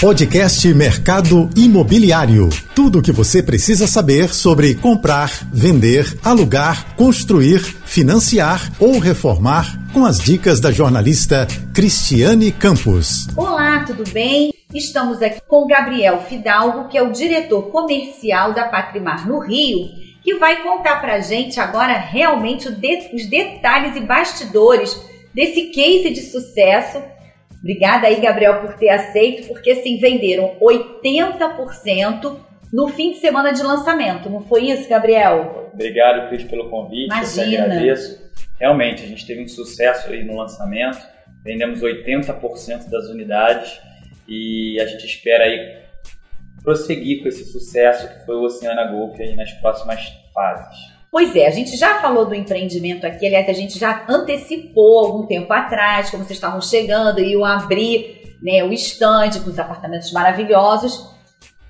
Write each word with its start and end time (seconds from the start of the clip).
Podcast 0.00 0.74
Mercado 0.74 1.48
Imobiliário. 1.56 2.50
Tudo 2.74 2.98
o 2.98 3.02
que 3.02 3.10
você 3.10 3.42
precisa 3.42 3.86
saber 3.86 4.28
sobre 4.28 4.74
comprar, 4.74 5.30
vender, 5.50 6.18
alugar, 6.22 6.94
construir, 6.96 7.60
financiar 7.60 8.70
ou 8.78 8.98
reformar 8.98 9.90
com 9.94 10.04
as 10.04 10.18
dicas 10.18 10.60
da 10.60 10.70
jornalista 10.70 11.46
Cristiane 11.72 12.52
Campos. 12.52 13.26
Olá, 13.34 13.84
tudo 13.86 14.04
bem? 14.10 14.52
Estamos 14.74 15.22
aqui 15.22 15.40
com 15.48 15.66
Gabriel 15.66 16.20
Fidalgo, 16.28 16.88
que 16.88 16.98
é 16.98 17.02
o 17.02 17.10
diretor 17.10 17.70
comercial 17.70 18.52
da 18.52 18.68
Patrimar 18.68 19.26
no 19.26 19.38
Rio, 19.38 19.88
que 20.22 20.34
vai 20.34 20.62
contar 20.62 21.00
pra 21.00 21.20
gente 21.20 21.58
agora 21.58 21.96
realmente 21.96 22.68
os 22.68 22.76
detalhes 23.30 23.96
e 23.96 24.00
bastidores 24.00 24.94
desse 25.34 25.70
case 25.70 26.10
de 26.10 26.20
sucesso 26.20 27.15
Obrigada 27.66 28.06
aí, 28.06 28.20
Gabriel, 28.20 28.60
por 28.60 28.74
ter 28.74 28.90
aceito, 28.90 29.48
porque 29.48 29.72
assim, 29.72 29.98
venderam 29.98 30.56
80% 30.60 32.38
no 32.72 32.86
fim 32.86 33.10
de 33.10 33.18
semana 33.18 33.52
de 33.52 33.60
lançamento. 33.60 34.30
Não 34.30 34.40
foi 34.40 34.70
isso, 34.70 34.88
Gabriel? 34.88 35.68
Obrigado, 35.74 36.28
Cris, 36.28 36.44
pelo 36.44 36.70
convite. 36.70 37.06
Imagina. 37.06 37.56
Eu 37.56 37.64
agradeço. 37.64 38.30
Realmente, 38.60 39.02
a 39.02 39.06
gente 39.08 39.26
teve 39.26 39.42
um 39.42 39.48
sucesso 39.48 40.08
aí 40.12 40.22
no 40.22 40.36
lançamento. 40.36 41.04
Vendemos 41.42 41.80
80% 41.80 42.88
das 42.88 43.08
unidades 43.08 43.80
e 44.28 44.80
a 44.80 44.86
gente 44.86 45.04
espera 45.04 45.42
aí 45.42 45.78
prosseguir 46.62 47.22
com 47.22 47.28
esse 47.28 47.46
sucesso 47.46 48.08
que 48.08 48.26
foi 48.26 48.36
o 48.36 48.42
Oceana 48.42 48.84
Golf 48.92 49.18
aí 49.18 49.34
nas 49.34 49.52
próximas 49.54 50.00
fases. 50.32 50.95
Pois 51.10 51.34
é, 51.34 51.46
a 51.46 51.50
gente 51.50 51.76
já 51.76 52.00
falou 52.00 52.26
do 52.26 52.34
empreendimento 52.34 53.06
aqui, 53.06 53.26
aliás, 53.26 53.48
a 53.48 53.52
gente 53.52 53.78
já 53.78 54.04
antecipou 54.08 54.98
algum 54.98 55.26
tempo 55.26 55.52
atrás, 55.52 56.10
como 56.10 56.24
vocês 56.24 56.36
estavam 56.36 56.60
chegando, 56.60 57.20
iam 57.20 57.44
abrir 57.44 58.36
né, 58.42 58.62
o 58.64 58.72
estande 58.72 59.40
com 59.40 59.50
os 59.50 59.58
apartamentos 59.58 60.12
maravilhosos. 60.12 61.16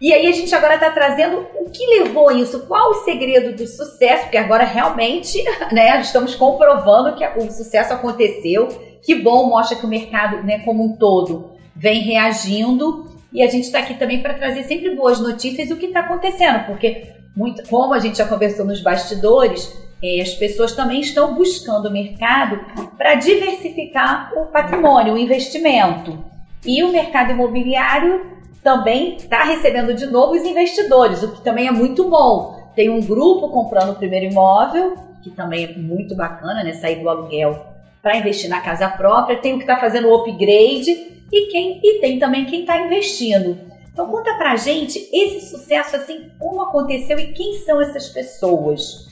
E 0.00 0.12
aí 0.12 0.26
a 0.26 0.32
gente 0.32 0.54
agora 0.54 0.74
está 0.74 0.90
trazendo 0.90 1.46
o 1.58 1.70
que 1.70 1.86
levou 1.86 2.30
isso, 2.30 2.66
qual 2.66 2.90
o 2.90 3.04
segredo 3.04 3.56
do 3.56 3.66
sucesso, 3.66 4.24
porque 4.24 4.36
agora 4.36 4.64
realmente 4.64 5.42
né, 5.72 6.00
estamos 6.00 6.34
comprovando 6.34 7.16
que 7.16 7.26
o 7.26 7.50
sucesso 7.50 7.94
aconteceu. 7.94 8.68
Que 9.02 9.14
bom, 9.14 9.48
mostra 9.48 9.76
que 9.76 9.86
o 9.86 9.88
mercado 9.88 10.42
né, 10.42 10.58
como 10.64 10.84
um 10.84 10.96
todo 10.96 11.52
vem 11.74 12.00
reagindo. 12.00 13.14
E 13.32 13.42
a 13.42 13.48
gente 13.48 13.64
está 13.64 13.78
aqui 13.78 13.94
também 13.94 14.22
para 14.22 14.34
trazer 14.34 14.64
sempre 14.64 14.94
boas 14.94 15.20
notícias 15.20 15.68
do 15.68 15.76
que 15.76 15.86
está 15.86 16.00
acontecendo, 16.00 16.66
porque 16.66 17.15
muito, 17.36 17.68
como 17.68 17.92
a 17.92 17.98
gente 17.98 18.16
já 18.16 18.26
conversou 18.26 18.64
nos 18.64 18.80
bastidores, 18.80 19.76
eh, 20.02 20.22
as 20.22 20.30
pessoas 20.34 20.72
também 20.72 21.00
estão 21.00 21.34
buscando 21.34 21.88
o 21.88 21.92
mercado 21.92 22.58
para 22.96 23.14
diversificar 23.16 24.32
o 24.34 24.46
patrimônio, 24.46 25.14
o 25.14 25.18
investimento. 25.18 26.24
E 26.64 26.82
o 26.82 26.90
mercado 26.90 27.32
imobiliário 27.32 28.36
também 28.62 29.16
está 29.16 29.44
recebendo 29.44 29.94
de 29.94 30.06
novo 30.06 30.32
os 30.32 30.42
investidores, 30.42 31.22
o 31.22 31.32
que 31.32 31.42
também 31.42 31.68
é 31.68 31.70
muito 31.70 32.08
bom. 32.08 32.72
Tem 32.74 32.88
um 32.90 33.00
grupo 33.00 33.50
comprando 33.50 33.90
o 33.90 33.94
primeiro 33.94 34.26
imóvel, 34.32 34.94
que 35.22 35.30
também 35.30 35.64
é 35.64 35.72
muito 35.76 36.16
bacana, 36.16 36.64
né? 36.64 36.72
Sair 36.72 37.02
do 37.02 37.08
aluguel 37.08 37.64
para 38.02 38.16
investir 38.16 38.48
na 38.48 38.60
casa 38.60 38.88
própria. 38.88 39.38
Tem 39.38 39.54
o 39.54 39.56
que 39.56 39.64
está 39.64 39.76
fazendo 39.76 40.08
o 40.08 40.14
upgrade 40.14 40.90
e, 41.32 41.46
quem, 41.50 41.80
e 41.82 42.00
tem 42.00 42.18
também 42.18 42.44
quem 42.44 42.60
está 42.60 42.78
investindo. 42.80 43.58
Então 43.96 44.10
conta 44.10 44.34
pra 44.34 44.56
gente 44.56 45.08
esse 45.10 45.48
sucesso 45.48 45.96
assim, 45.96 46.30
como 46.38 46.60
aconteceu 46.60 47.18
e 47.18 47.32
quem 47.32 47.54
são 47.60 47.80
essas 47.80 48.10
pessoas? 48.10 49.08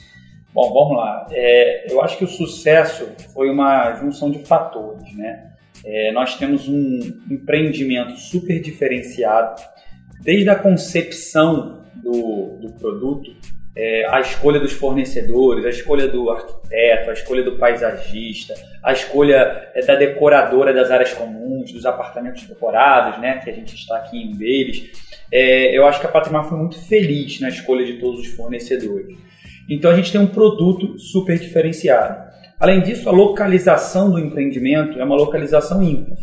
Bom, 0.53 0.71
vamos 0.71 0.97
lá. 0.97 1.25
É, 1.31 1.91
eu 1.91 2.03
acho 2.03 2.19
que 2.19 2.23
o 2.23 2.27
sucesso 2.27 3.09
foi 3.33 3.49
uma 3.49 3.95
junção 3.95 4.29
de 4.29 4.45
fatores, 4.45 5.11
né? 5.15 5.53
É, 5.83 6.11
nós 6.11 6.37
temos 6.37 6.69
um 6.69 6.99
empreendimento 7.31 8.15
super 8.19 8.61
diferenciado, 8.61 9.59
desde 10.21 10.51
a 10.51 10.55
concepção 10.55 11.81
do, 11.95 12.59
do 12.61 12.71
produto 12.73 13.35
é, 13.75 14.07
a 14.07 14.21
escolha 14.21 14.59
dos 14.59 14.71
fornecedores, 14.71 15.65
a 15.65 15.69
escolha 15.69 16.07
do 16.07 16.29
arquiteto, 16.29 17.09
a 17.09 17.13
escolha 17.13 17.43
do 17.43 17.57
paisagista, 17.57 18.53
a 18.81 18.93
escolha 18.93 19.69
é, 19.75 19.85
da 19.85 19.95
decoradora 19.95 20.73
das 20.73 20.89
áreas 20.89 21.13
comuns, 21.13 21.71
dos 21.73 21.85
apartamentos 21.85 22.43
decorados, 22.43 23.19
né, 23.19 23.39
que 23.43 23.49
a 23.49 23.53
gente 23.53 23.75
está 23.75 23.97
aqui 23.97 24.17
em 24.17 24.33
um. 24.37 24.91
É, 25.31 25.77
eu 25.77 25.85
acho 25.85 25.99
que 25.99 26.05
a 26.05 26.09
Patrimar 26.09 26.47
foi 26.47 26.57
muito 26.57 26.79
feliz 26.87 27.39
na 27.41 27.49
escolha 27.49 27.85
de 27.85 27.93
todos 27.99 28.21
os 28.21 28.27
fornecedores. 28.27 29.17
Então 29.69 29.91
a 29.91 29.95
gente 29.95 30.11
tem 30.11 30.21
um 30.21 30.27
produto 30.27 30.97
super 30.97 31.37
diferenciado. 31.37 32.23
Além 32.57 32.81
disso, 32.81 33.09
a 33.09 33.11
localização 33.11 34.11
do 34.11 34.19
empreendimento 34.19 34.99
é 34.99 35.03
uma 35.03 35.15
localização 35.15 35.83
ímpar. 35.83 36.17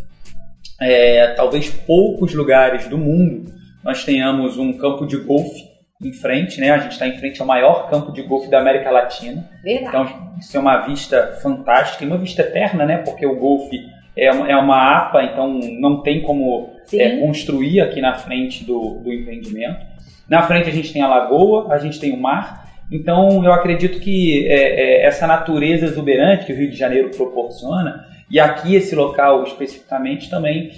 É, 0.80 1.34
talvez 1.34 1.68
poucos 1.68 2.32
lugares 2.32 2.88
do 2.88 2.96
mundo 2.96 3.52
nós 3.84 4.04
tenhamos 4.04 4.56
um 4.56 4.72
campo 4.72 5.06
de 5.06 5.16
golfe 5.18 5.71
em 6.02 6.12
frente, 6.12 6.60
né? 6.60 6.70
A 6.70 6.78
gente 6.78 6.92
está 6.92 7.06
em 7.06 7.16
frente 7.18 7.40
ao 7.40 7.46
maior 7.46 7.88
campo 7.88 8.12
de 8.12 8.22
golfe 8.22 8.50
da 8.50 8.58
América 8.58 8.90
Latina. 8.90 9.48
Verdade. 9.62 9.88
Então, 9.88 10.34
isso 10.38 10.56
é 10.56 10.60
uma 10.60 10.78
vista 10.80 11.38
fantástica, 11.42 12.04
e 12.04 12.06
uma 12.06 12.18
vista 12.18 12.42
eterna, 12.42 12.84
né? 12.84 12.98
Porque 12.98 13.24
o 13.24 13.36
golfe 13.36 13.78
é 14.16 14.30
uma, 14.30 14.50
é 14.50 14.56
uma 14.56 14.98
APA, 14.98 15.22
então 15.22 15.58
não 15.80 16.02
tem 16.02 16.22
como 16.22 16.70
é, 16.92 17.18
construir 17.20 17.80
aqui 17.80 18.00
na 18.00 18.14
frente 18.14 18.64
do, 18.64 19.00
do 19.02 19.12
empreendimento. 19.12 19.86
Na 20.28 20.42
frente 20.42 20.68
a 20.68 20.72
gente 20.72 20.92
tem 20.92 21.02
a 21.02 21.08
lagoa, 21.08 21.72
a 21.72 21.78
gente 21.78 21.98
tem 22.00 22.12
o 22.12 22.20
mar. 22.20 22.70
Então, 22.90 23.42
eu 23.42 23.52
acredito 23.52 24.00
que 24.00 24.46
é, 24.48 25.02
é, 25.02 25.06
essa 25.06 25.26
natureza 25.26 25.86
exuberante 25.86 26.44
que 26.44 26.52
o 26.52 26.56
Rio 26.56 26.70
de 26.70 26.76
Janeiro 26.76 27.10
proporciona, 27.10 28.06
e 28.30 28.38
aqui 28.38 28.74
esse 28.74 28.94
local 28.94 29.44
especificamente, 29.44 30.28
também 30.28 30.70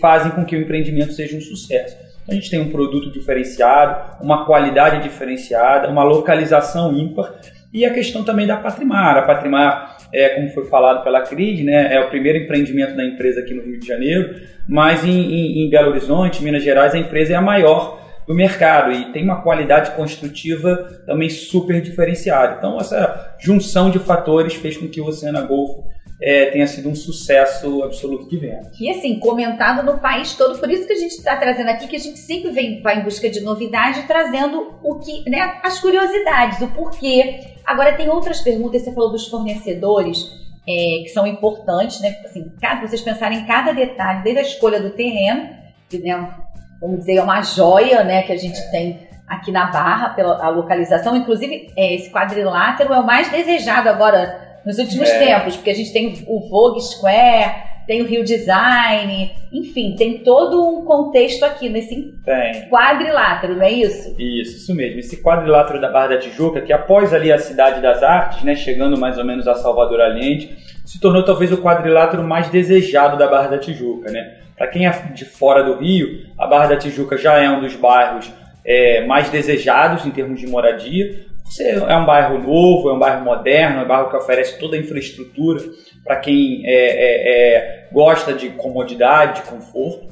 fazem 0.00 0.32
com 0.32 0.44
que 0.44 0.56
o 0.56 0.60
empreendimento 0.60 1.12
seja 1.12 1.36
um 1.36 1.40
sucesso. 1.40 1.96
A 2.28 2.34
gente 2.34 2.50
tem 2.50 2.60
um 2.60 2.70
produto 2.70 3.10
diferenciado, 3.10 4.22
uma 4.22 4.44
qualidade 4.44 5.02
diferenciada, 5.02 5.88
uma 5.88 6.04
localização 6.04 6.92
ímpar 6.92 7.34
e 7.72 7.84
a 7.86 7.92
questão 7.92 8.22
também 8.22 8.46
da 8.46 8.56
Patrimar. 8.56 9.16
A 9.16 9.22
Patrimar, 9.22 9.96
é, 10.12 10.30
como 10.30 10.50
foi 10.50 10.66
falado 10.66 11.02
pela 11.02 11.22
Cris, 11.22 11.64
né, 11.64 11.94
é 11.94 12.00
o 12.00 12.08
primeiro 12.08 12.38
empreendimento 12.38 12.94
da 12.94 13.04
empresa 13.04 13.40
aqui 13.40 13.54
no 13.54 13.62
Rio 13.62 13.80
de 13.80 13.86
Janeiro, 13.86 14.42
mas 14.68 15.04
em, 15.04 15.10
em, 15.10 15.64
em 15.64 15.70
Belo 15.70 15.90
Horizonte, 15.90 16.44
Minas 16.44 16.62
Gerais, 16.62 16.94
a 16.94 16.98
empresa 16.98 17.32
é 17.32 17.36
a 17.36 17.42
maior 17.42 17.98
do 18.26 18.34
mercado 18.34 18.92
e 18.92 19.10
tem 19.10 19.24
uma 19.24 19.40
qualidade 19.40 19.92
construtiva 19.92 20.76
também 21.06 21.30
super 21.30 21.80
diferenciada. 21.80 22.56
Então, 22.58 22.78
essa 22.78 23.36
junção 23.38 23.90
de 23.90 23.98
fatores 23.98 24.54
fez 24.54 24.76
com 24.76 24.86
que 24.86 25.00
o 25.00 25.06
Oceana 25.06 25.40
Golfo 25.40 25.87
é, 26.20 26.46
tenha 26.46 26.66
sido 26.66 26.88
um 26.88 26.94
sucesso 26.94 27.82
absoluto 27.82 28.28
de 28.28 28.36
venda. 28.38 28.70
E 28.78 28.90
assim, 28.90 29.18
comentado 29.20 29.84
no 29.84 29.98
país 29.98 30.34
todo, 30.34 30.58
por 30.58 30.70
isso 30.70 30.86
que 30.86 30.92
a 30.92 30.98
gente 30.98 31.12
está 31.12 31.36
trazendo 31.36 31.70
aqui, 31.70 31.86
que 31.86 31.96
a 31.96 32.00
gente 32.00 32.18
sempre 32.18 32.50
vem, 32.50 32.82
vai 32.82 33.00
em 33.00 33.04
busca 33.04 33.30
de 33.30 33.40
novidade, 33.40 34.02
trazendo 34.06 34.78
o 34.82 34.96
que, 34.96 35.28
né, 35.30 35.60
as 35.62 35.78
curiosidades, 35.80 36.60
o 36.60 36.68
porquê. 36.68 37.40
Agora 37.64 37.92
tem 37.92 38.08
outras 38.08 38.40
perguntas, 38.40 38.82
você 38.82 38.92
falou 38.92 39.12
dos 39.12 39.28
fornecedores, 39.28 40.28
é, 40.66 41.02
que 41.02 41.08
são 41.08 41.26
importantes, 41.26 42.00
né? 42.00 42.16
Assim, 42.24 42.52
cada, 42.60 42.86
vocês 42.86 43.00
pensarem 43.00 43.38
em 43.38 43.46
cada 43.46 43.72
detalhe, 43.72 44.22
desde 44.22 44.40
a 44.40 44.42
escolha 44.42 44.80
do 44.80 44.90
terreno, 44.90 45.48
que 45.88 45.98
né, 45.98 46.34
vamos 46.80 46.98
dizer, 47.00 47.16
é 47.16 47.22
uma 47.22 47.40
joia 47.42 48.04
né, 48.04 48.22
que 48.22 48.32
a 48.32 48.36
gente 48.36 48.60
tem 48.70 49.06
aqui 49.26 49.52
na 49.52 49.66
Barra, 49.66 50.10
pela 50.10 50.48
localização. 50.48 51.16
Inclusive, 51.16 51.72
é, 51.76 51.94
esse 51.94 52.10
quadrilátero 52.10 52.92
é 52.92 52.98
o 52.98 53.06
mais 53.06 53.30
desejado 53.30 53.88
agora 53.88 54.47
nos 54.68 54.78
últimos 54.78 55.08
é. 55.08 55.18
tempos, 55.18 55.56
porque 55.56 55.70
a 55.70 55.74
gente 55.74 55.90
tem 55.94 56.22
o 56.26 56.46
Vogue 56.46 56.82
Square, 56.82 57.54
tem 57.86 58.02
o 58.02 58.04
Rio 58.04 58.22
Design, 58.22 59.32
enfim, 59.50 59.96
tem 59.96 60.18
todo 60.18 60.62
um 60.62 60.84
contexto 60.84 61.42
aqui 61.42 61.70
nesse 61.70 62.12
tem. 62.22 62.68
quadrilátero, 62.68 63.56
não 63.56 63.62
é 63.62 63.72
isso? 63.72 64.14
Isso, 64.18 64.58
isso 64.58 64.74
mesmo. 64.74 65.00
Esse 65.00 65.22
quadrilátero 65.22 65.80
da 65.80 65.90
Barra 65.90 66.08
da 66.08 66.18
Tijuca, 66.18 66.60
que 66.60 66.70
após 66.70 67.14
ali 67.14 67.32
a 67.32 67.38
Cidade 67.38 67.80
das 67.80 68.02
Artes, 68.02 68.44
né, 68.44 68.54
chegando 68.54 68.98
mais 68.98 69.16
ou 69.16 69.24
menos 69.24 69.48
a 69.48 69.54
Salvador 69.54 70.02
Allende, 70.02 70.58
se 70.84 71.00
tornou 71.00 71.24
talvez 71.24 71.50
o 71.50 71.62
quadrilátero 71.62 72.22
mais 72.22 72.50
desejado 72.50 73.16
da 73.16 73.26
Barra 73.26 73.48
da 73.48 73.58
Tijuca, 73.58 74.10
né? 74.10 74.34
Para 74.54 74.66
quem 74.66 74.86
é 74.86 74.90
de 74.90 75.24
fora 75.24 75.62
do 75.62 75.78
Rio, 75.78 76.26
a 76.36 76.46
Barra 76.46 76.66
da 76.66 76.76
Tijuca 76.76 77.16
já 77.16 77.38
é 77.38 77.48
um 77.48 77.62
dos 77.62 77.74
bairros 77.74 78.30
é, 78.66 79.06
mais 79.06 79.30
desejados 79.30 80.04
em 80.04 80.10
termos 80.10 80.38
de 80.38 80.46
moradia, 80.46 81.24
é 81.60 81.96
um 81.96 82.04
bairro 82.04 82.38
novo, 82.38 82.90
é 82.90 82.92
um 82.92 82.98
bairro 82.98 83.24
moderno, 83.24 83.80
é 83.80 83.84
um 83.84 83.88
bairro 83.88 84.10
que 84.10 84.16
oferece 84.16 84.58
toda 84.58 84.76
a 84.76 84.78
infraestrutura 84.78 85.62
para 86.04 86.16
quem 86.16 86.62
é, 86.64 86.72
é, 86.72 87.56
é, 87.56 87.88
gosta 87.92 88.32
de 88.32 88.50
comodidade, 88.50 89.42
de 89.42 89.48
conforto. 89.48 90.08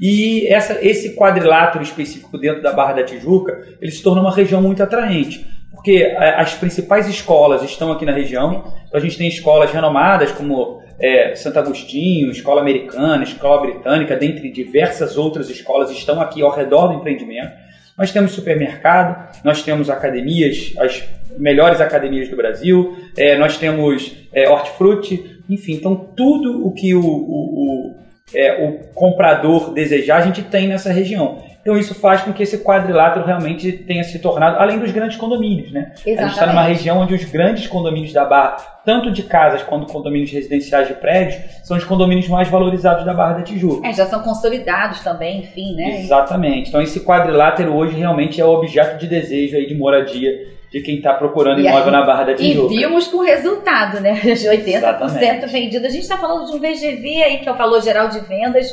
E 0.00 0.46
essa, 0.46 0.78
esse 0.84 1.16
quadrilátero 1.16 1.82
específico 1.82 2.38
dentro 2.38 2.62
da 2.62 2.72
Barra 2.72 2.94
da 2.94 3.02
Tijuca, 3.02 3.66
ele 3.80 3.90
se 3.90 4.02
torna 4.02 4.20
uma 4.20 4.34
região 4.34 4.62
muito 4.62 4.82
atraente, 4.82 5.44
porque 5.72 6.16
as 6.36 6.54
principais 6.54 7.08
escolas 7.08 7.62
estão 7.62 7.90
aqui 7.90 8.04
na 8.04 8.12
região. 8.12 8.72
Então 8.86 8.98
a 8.98 9.00
gente 9.00 9.18
tem 9.18 9.26
escolas 9.26 9.72
renomadas 9.72 10.30
como 10.32 10.80
é, 11.00 11.34
Santo 11.34 11.58
Agostinho, 11.58 12.30
Escola 12.30 12.60
Americana, 12.60 13.22
Escola 13.24 13.60
Britânica, 13.60 14.16
dentre 14.16 14.50
diversas 14.50 15.16
outras 15.16 15.48
escolas 15.50 15.90
estão 15.90 16.20
aqui 16.20 16.42
ao 16.42 16.50
redor 16.50 16.88
do 16.88 16.94
empreendimento. 16.94 17.52
Nós 17.98 18.12
temos 18.12 18.30
supermercado, 18.30 19.28
nós 19.42 19.62
temos 19.62 19.90
academias, 19.90 20.72
as 20.78 21.02
melhores 21.36 21.80
academias 21.80 22.28
do 22.28 22.36
Brasil, 22.36 22.96
é, 23.16 23.36
nós 23.36 23.58
temos 23.58 24.16
é, 24.32 24.48
hortifruti, 24.48 25.40
enfim, 25.50 25.74
então 25.74 25.96
tudo 26.16 26.64
o 26.64 26.72
que 26.72 26.94
o, 26.94 27.04
o, 27.04 27.96
é, 28.32 28.64
o 28.64 28.94
comprador 28.94 29.72
desejar, 29.72 30.18
a 30.18 30.26
gente 30.26 30.42
tem 30.42 30.68
nessa 30.68 30.92
região. 30.92 31.42
Então 31.60 31.76
isso 31.76 31.94
faz 31.94 32.22
com 32.22 32.32
que 32.32 32.42
esse 32.42 32.58
quadrilátero 32.58 33.26
realmente 33.26 33.72
tenha 33.72 34.02
se 34.04 34.18
tornado, 34.18 34.58
além 34.58 34.78
dos 34.78 34.90
grandes 34.90 35.16
condomínios, 35.16 35.70
né? 35.72 35.92
Exatamente. 35.94 36.18
A 36.18 36.22
gente 36.22 36.32
está 36.32 36.46
numa 36.46 36.62
região 36.62 36.98
onde 36.98 37.14
os 37.14 37.24
grandes 37.24 37.66
condomínios 37.66 38.12
da 38.12 38.24
Barra, 38.24 38.56
tanto 38.84 39.10
de 39.10 39.22
casas 39.22 39.62
quanto 39.62 39.86
condomínios 39.92 40.30
residenciais 40.30 40.88
de 40.88 40.94
prédios, 40.94 41.42
são 41.64 41.76
os 41.76 41.84
condomínios 41.84 42.28
mais 42.28 42.48
valorizados 42.48 43.04
da 43.04 43.12
Barra 43.12 43.34
da 43.34 43.42
Tijuca. 43.42 43.86
É, 43.86 43.92
já 43.92 44.06
são 44.06 44.22
consolidados 44.22 45.00
também, 45.00 45.40
enfim, 45.40 45.74
né? 45.74 46.00
Exatamente. 46.00 46.68
Então 46.68 46.80
esse 46.80 47.00
quadrilátero 47.00 47.74
hoje 47.74 47.96
realmente 47.96 48.40
é 48.40 48.44
o 48.44 48.50
objeto 48.50 48.98
de 48.98 49.06
desejo 49.06 49.56
aí 49.56 49.66
de 49.66 49.74
moradia 49.74 50.58
de 50.70 50.80
quem 50.82 50.96
está 50.96 51.14
procurando 51.14 51.60
imóvel 51.60 51.90
na 51.90 52.04
Barra 52.04 52.24
da 52.24 52.34
Tijuca. 52.34 52.74
E 52.74 52.78
vimos 52.78 53.08
com 53.08 53.18
o 53.18 53.22
resultado, 53.22 54.00
né? 54.00 54.12
De 54.20 54.30
80% 54.30 54.66
Exatamente. 54.66 55.46
vendido. 55.46 55.86
A 55.86 55.90
gente 55.90 56.02
está 56.02 56.18
falando 56.18 56.46
de 56.46 56.56
um 56.56 56.58
VGV 56.58 57.22
aí, 57.22 57.38
que 57.38 57.48
é 57.48 57.52
o 57.52 57.56
valor 57.56 57.82
geral 57.82 58.08
de 58.08 58.20
vendas, 58.20 58.70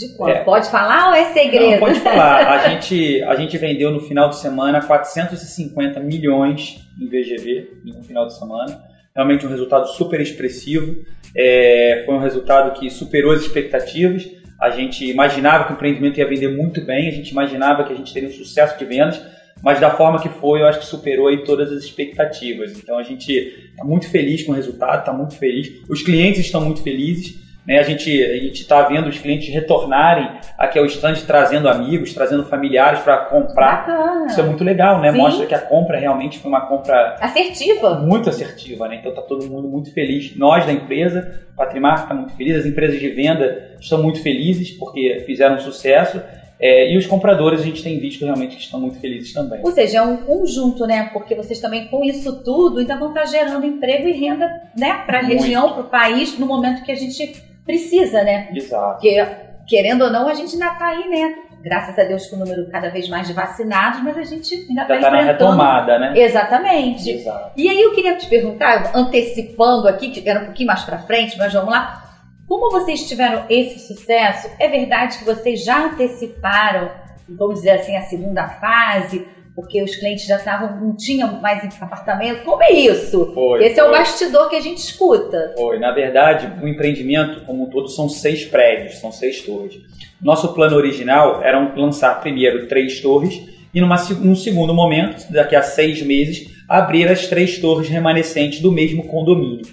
de 0.00 0.16
quanto? 0.16 0.36
É. 0.36 0.44
Pode 0.44 0.70
falar 0.70 1.08
ou 1.08 1.14
é 1.14 1.32
segredo? 1.32 1.72
Não, 1.72 1.78
pode 1.78 2.00
falar. 2.00 2.48
A 2.48 2.58
gente, 2.68 3.22
a 3.22 3.34
gente 3.36 3.56
vendeu 3.58 3.90
no 3.90 4.00
final 4.00 4.28
de 4.30 4.36
semana 4.36 4.80
450 4.82 6.00
milhões 6.00 6.80
em 7.00 7.06
VGV 7.06 7.82
no 7.84 8.02
final 8.02 8.26
de 8.26 8.36
semana. 8.36 8.82
Realmente 9.14 9.46
um 9.46 9.50
resultado 9.50 9.86
super 9.88 10.20
expressivo. 10.20 10.96
É, 11.36 12.02
foi 12.06 12.14
um 12.14 12.20
resultado 12.20 12.78
que 12.78 12.90
superou 12.90 13.32
as 13.32 13.40
expectativas. 13.40 14.28
A 14.60 14.70
gente 14.70 15.08
imaginava 15.08 15.64
que 15.64 15.72
o 15.72 15.74
empreendimento 15.74 16.18
ia 16.18 16.28
vender 16.28 16.48
muito 16.48 16.84
bem, 16.84 17.08
a 17.08 17.12
gente 17.12 17.30
imaginava 17.30 17.84
que 17.84 17.92
a 17.92 17.96
gente 17.96 18.12
teria 18.12 18.28
um 18.28 18.32
sucesso 18.32 18.78
de 18.78 18.84
vendas, 18.84 19.20
mas 19.62 19.80
da 19.80 19.90
forma 19.90 20.20
que 20.20 20.28
foi, 20.28 20.60
eu 20.60 20.66
acho 20.66 20.80
que 20.80 20.86
superou 20.86 21.28
aí 21.28 21.44
todas 21.44 21.72
as 21.72 21.82
expectativas. 21.82 22.78
Então 22.78 22.98
a 22.98 23.02
gente 23.02 23.32
está 23.32 23.84
muito 23.84 24.08
feliz 24.10 24.42
com 24.42 24.52
o 24.52 24.54
resultado, 24.54 25.00
está 25.00 25.12
muito 25.12 25.34
feliz. 25.36 25.82
Os 25.88 26.02
clientes 26.02 26.40
estão 26.40 26.60
muito 26.60 26.82
felizes. 26.82 27.49
Né? 27.66 27.78
A 27.78 27.82
gente 27.82 28.10
a 28.10 28.36
está 28.52 28.82
vendo 28.82 29.08
os 29.08 29.18
clientes 29.18 29.52
retornarem 29.52 30.30
aqui 30.56 30.78
ao 30.78 30.86
stand 30.86 31.14
trazendo 31.26 31.68
amigos, 31.68 32.14
trazendo 32.14 32.44
familiares 32.44 33.00
para 33.00 33.18
comprar. 33.26 33.86
Bacana. 33.86 34.26
Isso 34.26 34.40
é 34.40 34.42
muito 34.42 34.64
legal, 34.64 35.00
né? 35.00 35.12
Sim. 35.12 35.18
Mostra 35.18 35.46
que 35.46 35.54
a 35.54 35.60
compra 35.60 35.98
realmente 35.98 36.38
foi 36.38 36.50
uma 36.50 36.62
compra 36.62 37.16
assertiva. 37.20 37.96
Muito 37.96 38.30
assertiva, 38.30 38.88
né? 38.88 38.96
Então 38.96 39.10
está 39.10 39.22
todo 39.22 39.46
mundo 39.46 39.68
muito 39.68 39.92
feliz. 39.92 40.36
Nós 40.36 40.64
da 40.64 40.72
empresa, 40.72 41.42
o 41.52 41.56
Patrimar 41.56 42.02
está 42.02 42.14
muito 42.14 42.34
feliz, 42.34 42.56
as 42.56 42.66
empresas 42.66 42.98
de 42.98 43.08
venda 43.10 43.76
estão 43.78 44.02
muito 44.02 44.22
felizes 44.22 44.70
porque 44.70 45.22
fizeram 45.26 45.58
sucesso. 45.58 46.20
É, 46.62 46.92
e 46.92 46.98
os 46.98 47.06
compradores 47.06 47.62
a 47.62 47.64
gente 47.64 47.82
tem 47.82 47.98
visto 47.98 48.22
realmente 48.22 48.54
que 48.54 48.62
estão 48.62 48.78
muito 48.78 49.00
felizes 49.00 49.32
também. 49.32 49.60
Ou 49.62 49.72
seja, 49.72 49.98
é 49.98 50.02
um 50.02 50.18
conjunto, 50.18 50.86
né? 50.86 51.08
Porque 51.10 51.34
vocês 51.34 51.58
também, 51.58 51.88
com 51.88 52.04
isso 52.04 52.42
tudo, 52.44 52.80
ainda 52.80 52.96
vão 52.96 53.08
estar 53.08 53.24
gerando 53.24 53.64
emprego 53.64 54.06
e 54.06 54.12
renda 54.12 54.46
né, 54.76 55.02
para 55.06 55.20
a 55.20 55.22
região, 55.22 55.72
para 55.72 55.80
o 55.80 55.88
país, 55.88 56.38
no 56.38 56.44
momento 56.44 56.84
que 56.84 56.92
a 56.92 56.94
gente 56.94 57.49
precisa, 57.70 58.22
né? 58.22 58.48
Exato. 58.54 58.92
Porque, 58.94 59.26
querendo 59.66 60.02
ou 60.02 60.10
não, 60.10 60.28
a 60.28 60.34
gente 60.34 60.54
ainda 60.54 60.72
está 60.72 60.86
aí, 60.86 61.08
né? 61.08 61.34
Graças 61.62 61.98
a 61.98 62.04
Deus 62.04 62.26
com 62.26 62.36
o 62.36 62.38
número 62.38 62.70
cada 62.70 62.88
vez 62.88 63.08
mais 63.08 63.26
de 63.26 63.34
vacinados, 63.34 64.02
mas 64.02 64.16
a 64.16 64.24
gente 64.24 64.54
ainda 64.54 64.82
está 64.82 64.98
tá 64.98 65.10
na 65.10 65.22
retomada, 65.22 65.98
né? 65.98 66.18
Exatamente. 66.18 67.10
Exato. 67.10 67.52
E 67.56 67.68
aí 67.68 67.80
eu 67.80 67.92
queria 67.94 68.16
te 68.16 68.26
perguntar, 68.26 68.92
antecipando 68.94 69.86
aqui, 69.86 70.10
que 70.10 70.26
era 70.28 70.40
um 70.40 70.44
pouquinho 70.46 70.68
mais 70.68 70.82
para 70.84 70.98
frente, 70.98 71.36
mas 71.36 71.52
vamos 71.52 71.70
lá. 71.70 72.02
Como 72.48 72.70
vocês 72.70 73.06
tiveram 73.06 73.44
esse 73.48 73.78
sucesso? 73.86 74.50
É 74.58 74.68
verdade 74.68 75.18
que 75.18 75.24
vocês 75.24 75.62
já 75.62 75.84
anteciparam, 75.84 76.90
vamos 77.28 77.56
dizer 77.56 77.72
assim, 77.72 77.96
a 77.96 78.02
segunda 78.02 78.48
fase? 78.48 79.28
Porque 79.54 79.82
os 79.82 79.96
clientes 79.96 80.26
já 80.26 80.36
estavam, 80.36 80.80
não 80.80 80.96
tinham 80.96 81.40
mais 81.40 81.62
apartamento. 81.80 82.44
Como 82.44 82.62
é 82.62 82.72
isso? 82.72 83.32
Foi, 83.34 83.64
Esse 83.64 83.76
foi. 83.76 83.84
é 83.84 83.86
o 83.86 83.90
bastidor 83.90 84.48
que 84.48 84.56
a 84.56 84.60
gente 84.60 84.78
escuta. 84.78 85.54
Foi. 85.56 85.78
Na 85.78 85.92
verdade, 85.92 86.50
o 86.62 86.68
empreendimento, 86.68 87.44
como 87.44 87.64
um 87.64 87.70
todo, 87.70 87.88
são 87.88 88.08
seis 88.08 88.44
prédios, 88.44 88.98
são 88.98 89.10
seis 89.10 89.42
torres. 89.42 89.78
Nosso 90.20 90.52
plano 90.54 90.76
original 90.76 91.42
era 91.42 91.58
lançar 91.76 92.20
primeiro 92.20 92.66
três 92.68 93.00
torres 93.00 93.42
e, 93.74 93.80
numa, 93.80 93.96
num 94.20 94.34
segundo 94.34 94.74
momento, 94.74 95.30
daqui 95.32 95.56
a 95.56 95.62
seis 95.62 96.02
meses, 96.02 96.50
abrir 96.68 97.08
as 97.08 97.26
três 97.26 97.58
torres 97.58 97.88
remanescentes 97.88 98.60
do 98.60 98.70
mesmo 98.70 99.06
condomínio. 99.08 99.66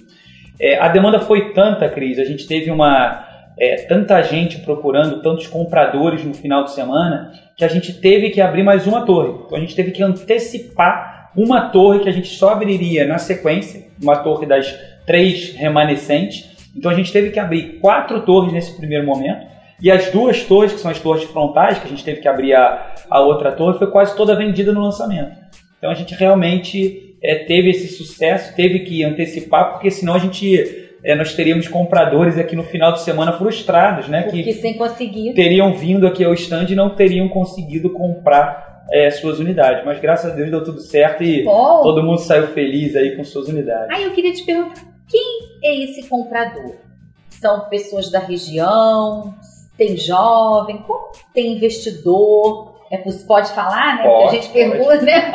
É, 0.60 0.78
a 0.78 0.88
demanda 0.88 1.20
foi 1.20 1.52
tanta, 1.52 1.88
Cris, 1.88 2.18
a 2.18 2.24
gente 2.24 2.46
teve 2.46 2.70
uma 2.70 3.27
é, 3.60 3.76
tanta 3.88 4.22
gente 4.22 4.58
procurando, 4.58 5.22
tantos 5.22 5.46
compradores 5.46 6.24
no 6.24 6.34
final 6.34 6.64
de 6.64 6.72
semana, 6.72 7.32
que 7.56 7.64
a 7.64 7.68
gente 7.68 7.92
teve 7.92 8.30
que 8.30 8.40
abrir 8.40 8.62
mais 8.62 8.86
uma 8.86 9.04
torre. 9.04 9.30
Então 9.44 9.58
a 9.58 9.60
gente 9.60 9.74
teve 9.74 9.90
que 9.90 10.02
antecipar 10.02 11.30
uma 11.36 11.68
torre 11.70 12.00
que 12.00 12.08
a 12.08 12.12
gente 12.12 12.28
só 12.28 12.50
abriria 12.50 13.06
na 13.06 13.18
sequência, 13.18 13.86
uma 14.00 14.16
torre 14.16 14.46
das 14.46 14.76
três 15.06 15.54
remanescentes. 15.54 16.48
Então 16.76 16.90
a 16.90 16.94
gente 16.94 17.12
teve 17.12 17.30
que 17.30 17.38
abrir 17.38 17.78
quatro 17.80 18.22
torres 18.22 18.52
nesse 18.52 18.76
primeiro 18.76 19.04
momento. 19.04 19.46
E 19.80 19.90
as 19.90 20.10
duas 20.10 20.42
torres, 20.44 20.72
que 20.72 20.80
são 20.80 20.90
as 20.90 20.98
torres 20.98 21.24
frontais, 21.24 21.78
que 21.78 21.86
a 21.86 21.90
gente 21.90 22.04
teve 22.04 22.20
que 22.20 22.28
abrir 22.28 22.54
a, 22.54 22.94
a 23.08 23.20
outra 23.20 23.52
torre, 23.52 23.78
foi 23.78 23.90
quase 23.90 24.16
toda 24.16 24.34
vendida 24.34 24.72
no 24.72 24.82
lançamento. 24.82 25.32
Então 25.78 25.90
a 25.90 25.94
gente 25.94 26.14
realmente 26.14 27.16
é, 27.22 27.36
teve 27.36 27.70
esse 27.70 27.88
sucesso, 27.88 28.54
teve 28.56 28.80
que 28.80 29.04
antecipar, 29.04 29.72
porque 29.72 29.90
senão 29.90 30.14
a 30.14 30.18
gente 30.18 30.87
é, 31.02 31.14
nós 31.14 31.34
teríamos 31.34 31.68
compradores 31.68 32.38
aqui 32.38 32.56
no 32.56 32.64
final 32.64 32.92
de 32.92 33.02
semana 33.02 33.32
frustrados, 33.32 34.08
né? 34.08 34.22
Porque 34.22 34.42
que 34.42 34.52
sem 34.54 34.76
conseguir. 34.76 35.34
teriam 35.34 35.72
vindo 35.74 36.06
aqui 36.06 36.24
ao 36.24 36.34
stand 36.34 36.66
e 36.70 36.74
não 36.74 36.94
teriam 36.94 37.28
conseguido 37.28 37.90
comprar 37.90 38.84
é, 38.90 39.10
suas 39.10 39.38
unidades. 39.38 39.84
Mas 39.84 40.00
graças 40.00 40.32
a 40.32 40.34
Deus 40.34 40.50
deu 40.50 40.64
tudo 40.64 40.80
certo 40.80 41.22
e 41.22 41.44
todo 41.44 42.02
mundo 42.02 42.18
saiu 42.18 42.48
feliz 42.48 42.96
aí 42.96 43.16
com 43.16 43.24
suas 43.24 43.48
unidades. 43.48 43.90
Aí 43.90 44.04
eu 44.04 44.12
queria 44.12 44.32
te 44.32 44.44
perguntar, 44.44 44.82
quem 45.08 45.38
é 45.62 45.84
esse 45.84 46.08
comprador? 46.08 46.76
São 47.30 47.68
pessoas 47.68 48.10
da 48.10 48.18
região? 48.18 49.34
Tem 49.76 49.96
jovem? 49.96 50.84
Tem 51.32 51.52
investidor? 51.52 52.76
É, 52.90 52.96
pode 52.96 53.52
falar, 53.52 53.98
né? 53.98 54.02
Pode, 54.02 54.28
a 54.28 54.40
gente 54.40 54.52
pergunta, 54.52 55.02
né? 55.02 55.30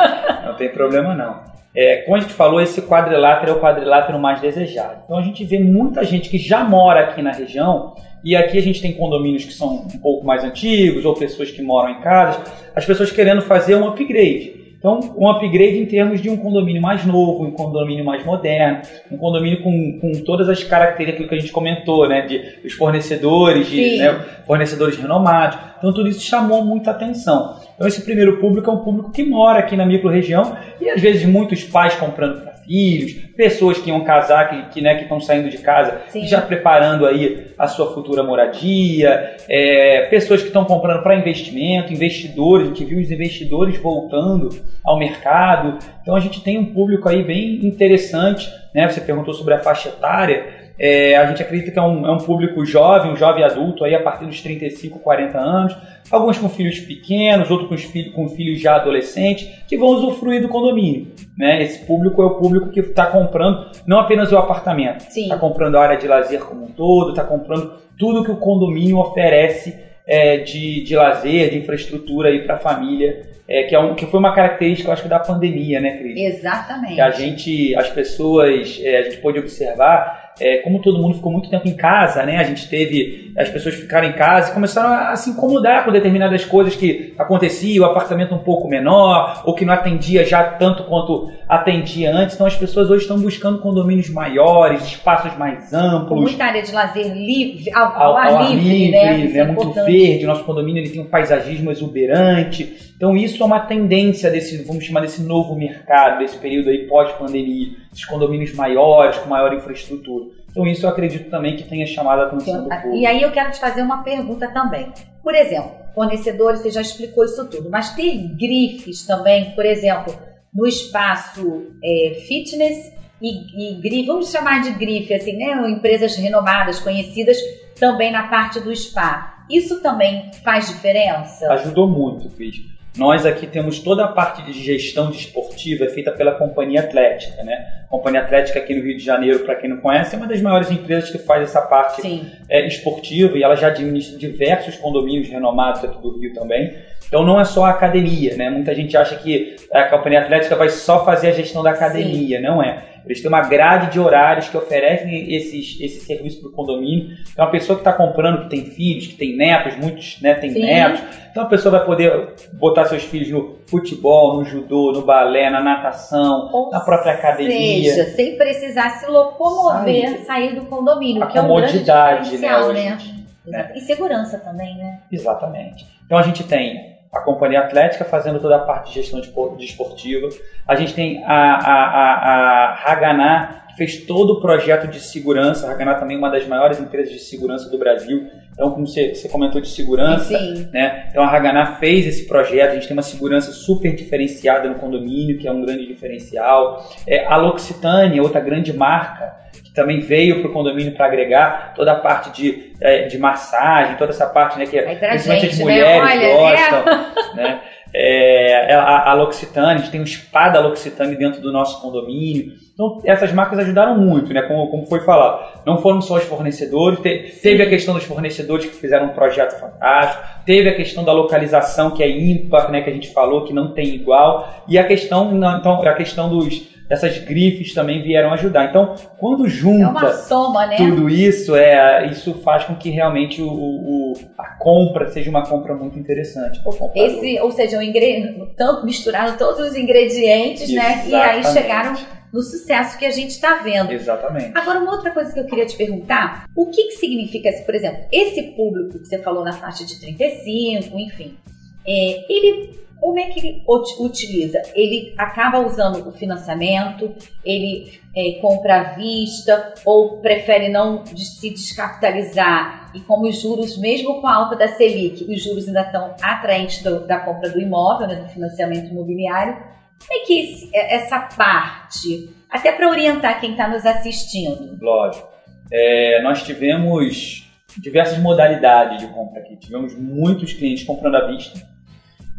Não 0.46 0.56
tem 0.56 0.72
problema 0.72 1.16
não. 1.16 1.53
É, 1.76 1.98
como 2.04 2.16
a 2.16 2.20
gente 2.20 2.34
falou, 2.34 2.62
esse 2.62 2.82
quadrilátero 2.84 3.52
é 3.52 3.56
o 3.56 3.60
quadrilátero 3.60 4.20
mais 4.20 4.40
desejado. 4.40 5.02
Então 5.06 5.18
a 5.18 5.22
gente 5.22 5.44
vê 5.44 5.58
muita 5.58 6.04
gente 6.04 6.30
que 6.30 6.38
já 6.38 6.64
mora 6.64 7.02
aqui 7.02 7.22
na 7.22 7.32
região, 7.32 7.96
e 8.24 8.36
aqui 8.36 8.58
a 8.58 8.62
gente 8.62 8.82
tem 8.82 8.94
condomínios 8.94 9.44
que 9.44 9.54
são 9.54 9.76
um 9.76 10.00
pouco 10.00 10.26
mais 10.26 10.44
antigos, 10.44 11.04
ou 11.04 11.14
pessoas 11.14 11.52
que 11.52 11.62
moram 11.62 11.90
em 11.90 12.02
casas, 12.02 12.42
as 12.76 12.86
pessoas 12.86 13.12
querendo 13.12 13.42
fazer 13.42 13.76
um 13.76 13.88
upgrade. 13.88 14.63
Então, 14.84 15.00
um 15.18 15.30
upgrade 15.30 15.78
em 15.78 15.86
termos 15.86 16.22
de 16.22 16.30
um 16.30 16.36
condomínio 16.36 16.82
mais 16.82 17.06
novo, 17.06 17.46
um 17.46 17.52
condomínio 17.52 18.04
mais 18.04 18.26
moderno, 18.26 18.82
um 19.10 19.16
condomínio 19.16 19.64
com, 19.64 19.98
com 19.98 20.12
todas 20.26 20.50
as 20.50 20.62
características 20.62 21.30
que 21.30 21.36
a 21.36 21.40
gente 21.40 21.54
comentou, 21.54 22.06
né? 22.10 22.24
De 22.24 22.60
os 22.66 22.74
fornecedores, 22.74 23.68
de, 23.68 23.96
né, 23.96 24.14
fornecedores 24.46 24.98
renomados. 24.98 25.58
Então, 25.78 25.94
tudo 25.94 26.10
isso 26.10 26.20
chamou 26.20 26.66
muita 26.66 26.92
atenção. 26.92 27.62
Então, 27.76 27.88
esse 27.88 28.04
primeiro 28.04 28.42
público 28.42 28.70
é 28.70 28.74
um 28.74 28.84
público 28.84 29.10
que 29.14 29.24
mora 29.24 29.60
aqui 29.60 29.78
na 29.78 29.86
micro-região 29.86 30.54
e, 30.82 30.90
às 30.90 31.00
vezes, 31.00 31.26
muitos 31.26 31.64
pais 31.64 31.96
comprando 31.96 32.44
filhos, 32.66 33.23
pessoas 33.36 33.78
que 33.78 33.90
iam 33.90 34.02
casar, 34.02 34.50
que, 34.50 34.74
que 34.74 34.82
né, 34.82 35.02
estão 35.02 35.20
saindo 35.20 35.50
de 35.50 35.58
casa, 35.58 36.02
já 36.24 36.42
preparando 36.42 37.06
aí 37.06 37.48
a 37.58 37.68
sua 37.68 37.94
futura 37.94 38.24
moradia, 38.24 39.36
é, 39.50 40.08
pessoas 40.10 40.42
que 40.42 40.48
estão 40.48 40.66
comprando 40.66 41.02
para 41.02 41.16
investimento, 41.16 41.92
investidores, 41.92 42.68
a 42.68 42.70
gente 42.70 42.86
viu 42.86 43.00
os 43.00 43.12
investidores 43.12 43.78
voltando 43.78 44.50
ao 44.84 44.98
mercado. 44.98 45.80
Então 46.02 46.16
a 46.16 46.20
gente 46.20 46.42
tem 46.42 46.58
um 46.58 46.74
público 46.74 47.10
aí 47.10 47.24
bem 47.24 47.66
interessante, 47.66 48.50
né? 48.74 48.88
Você 48.90 49.02
perguntou 49.02 49.34
sobre 49.34 49.54
a 49.54 49.60
faixa 49.60 49.90
etária. 49.90 50.63
É, 50.86 51.16
a 51.16 51.26
gente 51.28 51.42
acredita 51.42 51.72
que 51.72 51.80
é 51.80 51.82
um, 51.82 52.06
é 52.06 52.12
um, 52.12 52.18
público 52.18 52.66
jovem, 52.66 53.14
um 53.14 53.16
jovem 53.16 53.42
adulto 53.42 53.86
aí 53.86 53.96
a 53.96 54.04
partir 54.04 54.26
dos 54.26 54.42
35, 54.42 55.00
40 55.00 55.40
anos, 55.40 55.78
alguns 56.12 56.38
com 56.38 56.50
filhos 56.50 56.78
pequenos, 56.78 57.50
outros 57.50 57.70
com, 57.70 57.90
filhos, 57.90 58.14
com 58.14 58.28
filhos 58.28 58.60
já 58.60 58.76
adolescentes, 58.76 59.48
que 59.66 59.78
vão 59.78 59.88
usufruir 59.92 60.42
do 60.42 60.50
condomínio. 60.50 61.08
Né? 61.38 61.64
Esse 61.64 61.86
público 61.86 62.22
é 62.22 62.26
o 62.26 62.32
público 62.32 62.70
que 62.70 62.82
está 62.82 63.06
comprando 63.06 63.72
não 63.88 63.98
apenas 63.98 64.30
o 64.34 64.38
apartamento, 64.38 65.06
está 65.08 65.38
comprando 65.38 65.78
a 65.78 65.84
área 65.84 65.98
de 65.98 66.06
lazer 66.06 66.42
como 66.42 66.66
um 66.66 66.72
todo, 66.72 67.12
está 67.12 67.24
comprando 67.24 67.76
tudo 67.98 68.26
que 68.26 68.32
o 68.32 68.36
condomínio 68.36 68.98
oferece 68.98 69.80
é, 70.06 70.40
de, 70.40 70.84
de 70.84 70.98
lazer, 70.98 71.52
de 71.52 71.60
infraestrutura 71.60 72.30
para 72.40 72.56
a 72.56 72.60
família, 72.60 73.22
é, 73.48 73.64
que, 73.64 73.74
é 73.74 73.80
um, 73.80 73.96
que 73.96 74.06
foi 74.06 74.20
uma 74.20 74.34
característica, 74.34 74.90
eu 74.90 74.94
acho, 74.94 75.08
da 75.08 75.20
pandemia, 75.20 75.80
né, 75.80 75.98
Cris? 75.98 76.36
Exatamente. 76.36 76.96
Que 76.96 77.02
a 77.02 77.12
gente, 77.12 77.76
as 77.76 77.90
pessoas, 77.90 78.82
é, 78.84 78.98
a 78.98 79.04
gente 79.04 79.18
pôde 79.18 79.40
observar 79.40 80.23
é, 80.40 80.58
como 80.58 80.82
todo 80.82 81.02
mundo 81.02 81.16
ficou 81.16 81.32
muito 81.32 81.50
tempo 81.50 81.68
em 81.68 81.76
casa, 81.76 82.26
né? 82.26 82.38
A 82.38 82.44
gente 82.44 82.68
teve 82.68 83.34
as 83.38 83.50
pessoas 83.50 83.76
ficaram 83.76 84.08
em 84.08 84.14
casa 84.14 84.52
e 84.52 84.54
começaram 84.54 84.90
a, 84.94 85.16
se 85.16 85.32
incomodar 85.32 85.86
com 85.86 85.92
determinadas 85.92 86.46
coisas 86.46 86.76
que 86.76 87.14
aconteciam, 87.18 87.86
o 87.86 87.90
apartamento 87.90 88.34
um 88.34 88.40
pouco 88.40 88.68
menor, 88.68 89.42
ou 89.46 89.56
que 89.56 89.66
não 89.66 89.74
atendia 89.74 90.26
já 90.26 90.44
tanto 90.44 90.84
quanto 90.84 91.32
atendia 91.48 92.14
antes. 92.14 92.36
Então 92.36 92.48
as 92.48 92.56
pessoas 92.56 92.90
hoje 92.90 93.04
estão 93.04 93.20
buscando 93.20 93.60
condomínios 93.60 94.10
maiores, 94.10 94.84
espaços 94.84 95.36
mais 95.38 95.74
amplos. 95.74 96.22
Muita 96.22 96.46
área 96.46 96.62
de 96.62 96.72
lazer 96.72 97.14
livre, 97.14 97.72
ao, 97.74 97.88
ao, 97.88 98.02
ao 98.02 98.18
ar, 98.18 98.34
ar, 98.36 98.50
livre, 98.50 98.70
livre 98.70 98.92
né? 98.92 99.28
né? 99.28 99.40
É 99.40 99.46
muito 99.46 99.74
verde, 99.74 100.26
nosso 100.26 100.44
condomínio 100.44 100.82
ele 100.82 100.90
tem 100.90 101.02
um 101.02 101.10
paisagismo 101.10 101.72
exuberante. 101.72 102.94
Então 102.96 103.18
isso 103.18 103.42
é 103.42 103.46
uma 103.46 103.60
tendência 103.60 104.30
desse, 104.30 104.64
vamos 104.64 104.86
chamar 104.86 105.02
desse 105.02 105.22
novo 105.24 105.56
mercado, 105.56 106.20
desse 106.20 106.38
período 106.38 106.70
aí 106.70 106.88
pós-pandemia, 106.88 107.83
esses 107.94 108.06
condomínios 108.06 108.54
maiores, 108.54 109.18
com 109.18 109.30
maior 109.30 109.54
infraestrutura. 109.54 110.26
Então 110.50 110.68
isso 110.68 110.86
eu 110.86 110.90
acredito 110.90 111.30
também 111.30 111.56
que 111.56 111.64
tenha 111.64 111.86
chamado 111.86 112.22
a 112.22 112.26
atenção 112.26 112.64
do 112.64 112.70
público. 112.70 112.96
E 112.96 113.06
aí 113.06 113.22
eu 113.22 113.32
quero 113.32 113.52
te 113.52 113.60
fazer 113.60 113.82
uma 113.82 114.04
pergunta 114.04 114.52
também. 114.52 114.92
Por 115.22 115.34
exemplo, 115.34 115.72
fornecedores, 115.96 116.60
você 116.60 116.72
já 116.72 116.82
explicou 116.82 117.24
isso 117.24 117.48
tudo, 117.50 117.70
mas 117.70 117.96
tem 117.96 118.36
grifes 118.36 119.06
também, 119.06 119.52
por 119.52 119.66
exemplo, 119.66 120.14
no 120.54 120.68
espaço 120.68 121.72
é, 121.84 122.16
fitness 122.28 122.92
e, 123.22 123.72
e 123.72 123.82
grife, 123.82 124.08
vamos 124.08 124.32
chamar 124.32 124.62
de 124.62 124.72
grife, 124.72 125.14
assim, 125.14 125.38
né? 125.38 125.70
Empresas 125.70 126.16
renomadas, 126.16 126.80
conhecidas, 126.80 127.38
também 127.80 128.12
na 128.12 128.28
parte 128.28 128.60
do 128.60 128.76
spa. 128.76 129.46
Isso 129.50 129.82
também 129.82 130.32
faz 130.44 130.68
diferença? 130.68 131.52
Ajudou 131.54 131.88
muito, 131.88 132.30
Cris. 132.30 132.73
Nós 132.96 133.26
aqui 133.26 133.48
temos 133.48 133.80
toda 133.80 134.06
a 134.06 134.08
parte 134.08 134.44
de 134.44 134.54
gestão 134.54 135.10
desportiva 135.10 135.88
feita 135.88 136.12
pela 136.12 136.34
Companhia 136.34 136.82
Atlética, 136.82 137.42
né? 137.44 137.84
A 137.86 137.88
Companhia 137.88 138.22
Atlética 138.22 138.60
aqui 138.60 138.76
no 138.76 138.84
Rio 138.84 138.96
de 138.96 139.04
Janeiro, 139.04 139.40
para 139.40 139.56
quem 139.56 139.68
não 139.68 139.78
conhece, 139.78 140.14
é 140.14 140.18
uma 140.18 140.28
das 140.28 140.40
maiores 140.42 140.70
empresas 140.70 141.10
que 141.10 141.18
faz 141.18 141.42
essa 141.42 141.62
parte 141.62 142.24
é, 142.48 142.68
esportiva 142.68 143.36
e 143.36 143.42
ela 143.42 143.56
já 143.56 143.68
administra 143.68 144.16
diversos 144.18 144.76
condomínios 144.76 145.28
renomados 145.28 145.84
aqui 145.84 146.00
do 146.00 146.20
Rio 146.20 146.36
também. 146.36 146.72
Então 147.08 147.24
não 147.24 147.40
é 147.40 147.46
só 147.46 147.66
a 147.66 147.70
academia, 147.70 148.36
né? 148.36 148.50
Muita 148.50 148.74
gente 148.74 148.96
acha 148.98 149.16
que 149.16 149.56
a 149.72 149.84
Companhia 149.86 150.22
Atlética 150.22 150.56
vai 150.56 150.70
só 150.70 151.06
fazer 151.06 151.30
a 151.30 151.32
gestão 151.32 151.62
da 151.62 151.72
academia, 151.72 152.38
Sim. 152.38 152.44
não 152.44 152.62
é? 152.62 152.84
Eles 153.06 153.22
têm 153.22 153.28
uma 153.28 153.42
grade 153.42 153.92
de 153.92 154.00
horários 154.00 154.48
que 154.48 154.56
oferecem 154.56 155.34
esses, 155.36 155.80
esse 155.82 156.06
serviço 156.06 156.40
para 156.40 156.50
o 156.50 156.54
condomínio. 156.54 157.18
Então, 157.32 157.46
a 157.46 157.50
pessoa 157.50 157.76
que 157.76 157.82
está 157.82 157.92
comprando, 157.92 158.44
que 158.44 158.50
tem 158.50 158.66
filhos, 158.66 159.08
que 159.08 159.16
tem 159.16 159.36
netos, 159.36 159.76
muitos 159.76 160.22
né, 160.22 160.36
têm 160.36 160.52
netos, 160.52 161.02
então 161.30 161.44
a 161.44 161.48
pessoa 161.48 161.80
vai 161.80 161.86
poder 161.86 162.34
botar 162.54 162.86
seus 162.86 163.04
filhos 163.04 163.30
no 163.30 163.58
futebol, 163.68 164.38
no 164.38 164.46
judô, 164.46 164.94
no 164.94 165.02
balé, 165.02 165.50
na 165.50 165.62
natação, 165.62 166.50
Ou 166.54 166.72
na 166.72 166.80
própria 166.80 167.14
academia. 167.14 167.94
Seja, 167.94 168.06
sem 168.12 168.38
precisar 168.38 168.90
se 168.92 169.08
locomover, 169.08 170.10
sair, 170.10 170.26
sair 170.26 170.56
do 170.56 170.66
condomínio, 170.68 171.24
a 171.24 171.28
que 171.28 171.38
é 171.38 171.42
um 171.42 171.56
grande 171.56 171.84
né, 171.84 172.74
né? 172.74 172.98
né? 173.46 173.72
E 173.76 173.82
segurança 173.82 174.40
também, 174.40 174.78
né? 174.78 175.02
Exatamente. 175.12 175.86
Então 176.06 176.18
a 176.18 176.22
gente 176.22 176.44
tem 176.44 176.93
a 177.14 177.20
Companhia 177.22 177.60
Atlética 177.60 178.04
fazendo 178.04 178.40
toda 178.40 178.56
a 178.56 178.60
parte 178.60 178.90
de 178.90 178.96
gestão 178.96 179.22
desportiva. 179.56 180.30
A 180.68 180.76
gente 180.76 180.94
tem 180.94 181.24
a, 181.26 181.34
a, 181.34 181.74
a, 181.84 182.86
a 182.86 182.92
Haganá, 182.92 183.66
que 183.70 183.78
fez 183.78 183.98
todo 184.06 184.34
o 184.34 184.42
projeto 184.42 184.88
de 184.88 185.00
segurança. 185.00 185.68
A 185.68 185.72
Haganá 185.72 185.96
também 185.96 186.16
é 186.16 186.20
uma 186.20 186.30
das 186.30 186.48
maiores 186.48 186.80
empresas 186.80 187.14
de 187.14 187.20
segurança 187.20 187.70
do 187.70 187.78
Brasil. 187.78 188.28
Então, 188.54 188.72
como 188.72 188.88
você, 188.88 189.14
você 189.14 189.30
comentou 189.30 189.62
de 189.62 189.68
segurança, 189.68 190.38
Sim. 190.38 190.70
né? 190.72 191.08
Então 191.10 191.24
a 191.24 191.28
Haganá 191.28 191.76
fez 191.76 192.08
esse 192.08 192.28
projeto. 192.28 192.72
A 192.72 192.74
gente 192.76 192.88
tem 192.88 192.98
uma 192.98 193.04
segurança 193.04 193.52
super 193.52 193.96
diferenciada 193.96 194.68
no 194.68 194.76
condomínio, 194.76 195.38
que 195.38 195.48
é 195.48 195.52
um 195.52 195.62
grande 195.64 195.86
diferencial. 195.86 196.84
É, 197.08 197.26
a 197.26 197.38
L'Occitane, 197.38 198.20
outra 198.20 198.40
grande 198.40 198.74
marca, 198.74 199.36
também 199.74 200.00
veio 200.00 200.40
para 200.40 200.50
o 200.50 200.54
condomínio 200.54 200.94
para 200.94 201.06
agregar 201.06 201.74
toda 201.76 201.92
a 201.92 201.96
parte 201.96 202.30
de, 202.32 202.72
é, 202.80 203.08
de 203.08 203.18
massagem, 203.18 203.98
toda 203.98 204.12
essa 204.12 204.28
parte 204.28 204.58
né, 204.58 204.66
que 204.66 204.82
principalmente 204.82 205.48
as 205.48 205.58
né? 205.58 205.64
mulheres 205.64 206.20
né? 206.20 206.36
Olha, 206.36 206.58
gostam. 206.58 207.14
É. 207.34 207.36
Né? 207.36 207.62
É, 207.96 208.74
a, 208.74 209.12
a 209.12 209.14
L'Occitane, 209.14 209.76
a 209.76 209.78
gente 209.78 209.92
tem 209.92 210.02
um 210.02 210.06
spa 210.06 210.50
da 210.50 210.60
L'Occitane 210.60 211.16
dentro 211.16 211.40
do 211.42 211.52
nosso 211.52 211.80
condomínio. 211.80 212.54
Então, 212.74 213.00
essas 213.06 213.32
marcas 213.32 213.60
ajudaram 213.60 214.00
muito, 214.00 214.34
né? 214.34 214.42
Como, 214.42 214.68
como 214.68 214.88
foi 214.88 215.02
falado. 215.02 215.62
Não 215.64 215.78
foram 215.78 216.02
só 216.02 216.16
os 216.16 216.24
fornecedores, 216.24 217.00
te, 217.02 217.36
teve 217.42 217.62
a 217.62 217.70
questão 217.70 217.94
dos 217.94 218.04
fornecedores 218.04 218.66
que 218.66 218.76
fizeram 218.76 219.08
um 219.08 219.14
projeto 219.14 219.60
fantástico, 219.60 220.24
teve 220.44 220.70
a 220.70 220.76
questão 220.76 221.04
da 221.04 221.14
localização 221.14 221.92
que 221.92 222.02
é 222.02 222.10
ímpar, 222.10 222.72
né? 222.72 222.82
Que 222.82 222.90
a 222.90 222.94
gente 222.94 223.14
falou 223.14 223.46
que 223.46 223.54
não 223.54 223.74
tem 223.74 223.94
igual, 223.94 224.64
e 224.68 224.80
a 224.80 224.84
questão, 224.86 225.32
então, 225.36 225.80
a 225.84 225.94
questão 225.94 226.30
dos 226.30 226.73
essas 226.90 227.18
grifes 227.20 227.74
também 227.74 228.02
vieram 228.02 228.32
ajudar. 228.34 228.70
Então, 228.70 228.96
quando 229.18 229.48
junta 229.48 230.06
é 230.06 230.14
soma, 230.14 230.66
né? 230.68 230.78
tudo 230.78 231.10
isso, 231.10 231.56
é, 231.56 232.08
isso 232.08 232.34
faz 232.36 232.66
com 232.66 232.76
que 232.76 232.90
realmente 232.90 233.42
o, 233.42 233.50
o 233.50 234.14
a 234.38 234.56
compra 234.58 235.10
seja 235.10 235.30
uma 235.30 235.46
compra 235.46 235.74
muito 235.76 235.98
interessante. 235.98 236.60
Esse, 236.96 237.40
ou 237.40 237.52
seja, 237.52 237.80
o 237.80 238.46
tanto 238.56 238.86
misturaram 238.86 239.38
todos 239.38 239.68
os 239.68 239.76
ingredientes, 239.76 240.70
Exatamente. 240.70 241.10
né? 241.10 241.10
E 241.10 241.16
aí 241.16 241.44
chegaram 241.46 241.96
no 242.34 242.42
sucesso 242.42 242.98
que 242.98 243.06
a 243.06 243.12
gente 243.12 243.30
está 243.30 243.58
vendo. 243.58 243.92
Exatamente. 243.92 244.52
Agora, 244.56 244.80
uma 244.80 244.96
outra 244.96 245.12
coisa 245.12 245.32
que 245.32 245.40
eu 245.40 245.46
queria 245.46 245.68
te 245.68 245.78
perguntar, 245.78 246.46
o 246.56 246.66
que, 246.72 246.86
que 246.86 246.94
significa, 246.94 247.52
por 247.64 247.76
exemplo, 247.76 248.04
esse 248.12 248.42
público 248.54 249.00
que 249.00 249.06
você 249.06 249.20
falou 249.20 249.44
na 249.44 249.54
faixa 249.54 249.86
de 249.86 250.00
35, 250.00 250.98
enfim, 250.98 251.38
é, 251.86 252.26
ele 252.32 252.72
como 253.04 253.20
é 253.20 253.24
que 253.24 253.40
ele 253.42 253.64
utiliza? 254.00 254.62
Ele 254.74 255.14
acaba 255.18 255.60
usando 255.60 256.08
o 256.08 256.12
financiamento, 256.14 257.14
ele 257.44 258.00
é, 258.16 258.40
compra 258.40 258.80
à 258.80 258.84
vista 258.94 259.74
ou 259.86 260.20
prefere 260.20 260.70
não 260.70 261.06
se 261.06 261.50
descapitalizar 261.50 262.94
e 262.96 263.02
como 263.02 263.28
os 263.28 263.42
juros, 263.42 263.78
mesmo 263.78 264.22
com 264.22 264.28
a 264.28 264.34
alta 264.34 264.56
da 264.56 264.70
Selic, 264.70 265.26
os 265.26 265.44
juros 265.44 265.68
ainda 265.68 265.82
estão 265.82 266.16
atraentes 266.22 266.82
do, 266.82 267.06
da 267.06 267.20
compra 267.20 267.50
do 267.50 267.60
imóvel, 267.60 268.08
né, 268.08 268.16
do 268.16 268.30
financiamento 268.30 268.90
imobiliário, 268.90 269.54
como 269.54 270.22
é 270.22 270.26
que 270.26 270.40
esse, 270.40 270.70
é, 270.74 270.96
essa 270.96 271.20
parte, 271.20 272.34
até 272.50 272.72
para 272.72 272.90
orientar 272.90 273.42
quem 273.42 273.52
está 273.52 273.68
nos 273.68 273.86
assistindo? 273.86 274.78
Lógico. 274.82 275.28
É, 275.70 276.22
nós 276.24 276.42
tivemos 276.44 277.52
diversas 277.78 278.18
modalidades 278.20 279.00
de 279.00 279.08
compra 279.08 279.42
aqui. 279.42 279.58
Tivemos 279.58 279.94
muitos 279.94 280.54
clientes 280.54 280.86
comprando 280.86 281.16
à 281.16 281.28
vista, 281.28 281.60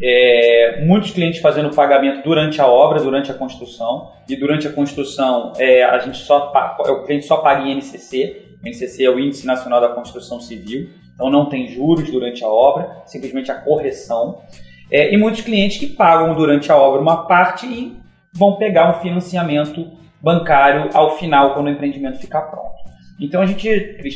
é, 0.01 0.85
muitos 0.85 1.13
clientes 1.13 1.41
fazendo 1.41 1.75
pagamento 1.75 2.23
durante 2.23 2.61
a 2.61 2.67
obra, 2.67 3.01
durante 3.01 3.31
a 3.31 3.35
construção, 3.35 4.13
e 4.29 4.37
durante 4.37 4.67
a 4.67 4.73
construção 4.73 5.53
é, 5.59 5.85
a 5.85 5.99
gente 5.99 6.19
só, 6.19 6.53
o 6.81 7.05
cliente 7.05 7.27
só 7.27 7.39
paga 7.39 7.63
em 7.63 7.77
NCC, 7.77 8.57
o 8.63 8.69
NCC 8.69 9.05
é 9.05 9.11
o 9.11 9.19
Índice 9.19 9.47
Nacional 9.47 9.81
da 9.81 9.89
Construção 9.89 10.41
Civil, 10.41 10.89
então 11.15 11.31
não 11.31 11.49
tem 11.49 11.69
juros 11.69 12.11
durante 12.11 12.43
a 12.43 12.49
obra, 12.49 13.03
simplesmente 13.07 13.53
a 13.53 13.55
correção. 13.55 14.43
É, 14.91 15.13
e 15.13 15.17
muitos 15.17 15.43
clientes 15.43 15.79
que 15.79 15.87
pagam 15.87 16.35
durante 16.35 16.73
a 16.73 16.77
obra 16.77 17.01
uma 17.01 17.27
parte 17.27 17.67
e 17.67 17.97
vão 18.33 18.57
pegar 18.57 18.91
um 18.91 19.01
financiamento 19.01 19.87
bancário 20.21 20.91
ao 20.93 21.17
final, 21.19 21.55
quando 21.55 21.67
o 21.67 21.71
empreendimento 21.71 22.19
ficar 22.19 22.43
pronto. 22.43 22.75
Então 23.21 23.41
a 23.41 23.47
gente 23.47 23.69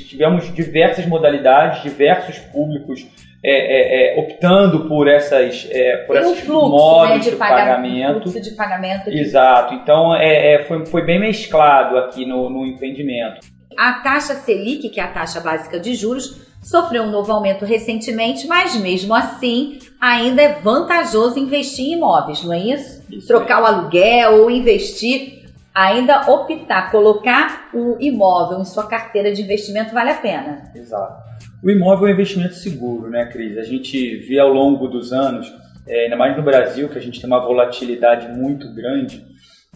tivemos 0.08 0.52
diversas 0.52 1.06
modalidades, 1.06 1.82
diversos 1.82 2.38
públicos 2.38 3.06
é, 3.42 3.52
é, 3.52 4.18
é, 4.18 4.20
optando 4.20 4.88
por 4.88 5.06
essas 5.06 5.68
é, 5.70 5.98
por 5.98 6.16
esses 6.16 6.40
fluxo, 6.40 6.70
modos 6.70 7.10
né, 7.10 7.18
de, 7.18 7.30
de, 7.30 7.36
pagamento. 7.36 8.22
Fluxo 8.22 8.40
de 8.40 8.50
pagamento. 8.56 9.10
Exato. 9.10 9.74
Então 9.74 10.14
é, 10.14 10.54
é, 10.54 10.64
foi, 10.64 10.84
foi 10.86 11.04
bem 11.04 11.20
mesclado 11.20 11.96
aqui 11.98 12.26
no, 12.26 12.50
no 12.50 12.66
empreendimento. 12.66 13.46
A 13.76 13.92
taxa 13.94 14.34
Selic, 14.34 14.88
que 14.88 14.98
é 14.98 15.04
a 15.04 15.08
taxa 15.08 15.40
básica 15.40 15.78
de 15.78 15.94
juros, 15.94 16.48
sofreu 16.60 17.04
um 17.04 17.10
novo 17.10 17.32
aumento 17.32 17.64
recentemente, 17.64 18.48
mas 18.48 18.74
mesmo 18.74 19.14
assim 19.14 19.78
ainda 20.00 20.42
é 20.42 20.54
vantajoso 20.54 21.38
investir 21.38 21.86
em 21.86 21.92
imóveis, 21.92 22.42
não 22.42 22.52
é 22.52 22.58
isso? 22.58 23.02
isso 23.08 23.28
Trocar 23.28 23.62
o 23.62 23.66
aluguel 23.66 24.42
ou 24.42 24.50
investir, 24.50 25.44
ainda 25.72 26.28
optar, 26.28 26.90
colocar 26.90 27.68
o 27.72 27.96
imóvel 28.00 28.58
em 28.60 28.64
sua 28.64 28.86
carteira 28.88 29.32
de 29.32 29.42
investimento 29.42 29.94
vale 29.94 30.10
a 30.10 30.16
pena. 30.16 30.72
Exato. 30.74 31.28
O 31.62 31.70
imóvel 31.70 32.06
é 32.06 32.10
um 32.10 32.14
investimento 32.14 32.54
seguro, 32.54 33.10
né, 33.10 33.26
Cris? 33.26 33.58
A 33.58 33.64
gente 33.64 34.16
vê 34.18 34.38
ao 34.38 34.52
longo 34.52 34.86
dos 34.86 35.12
anos, 35.12 35.52
é, 35.86 36.04
ainda 36.04 36.16
mais 36.16 36.36
no 36.36 36.42
Brasil, 36.42 36.88
que 36.88 36.98
a 36.98 37.00
gente 37.00 37.20
tem 37.20 37.28
uma 37.28 37.40
volatilidade 37.40 38.28
muito 38.28 38.72
grande, 38.72 39.24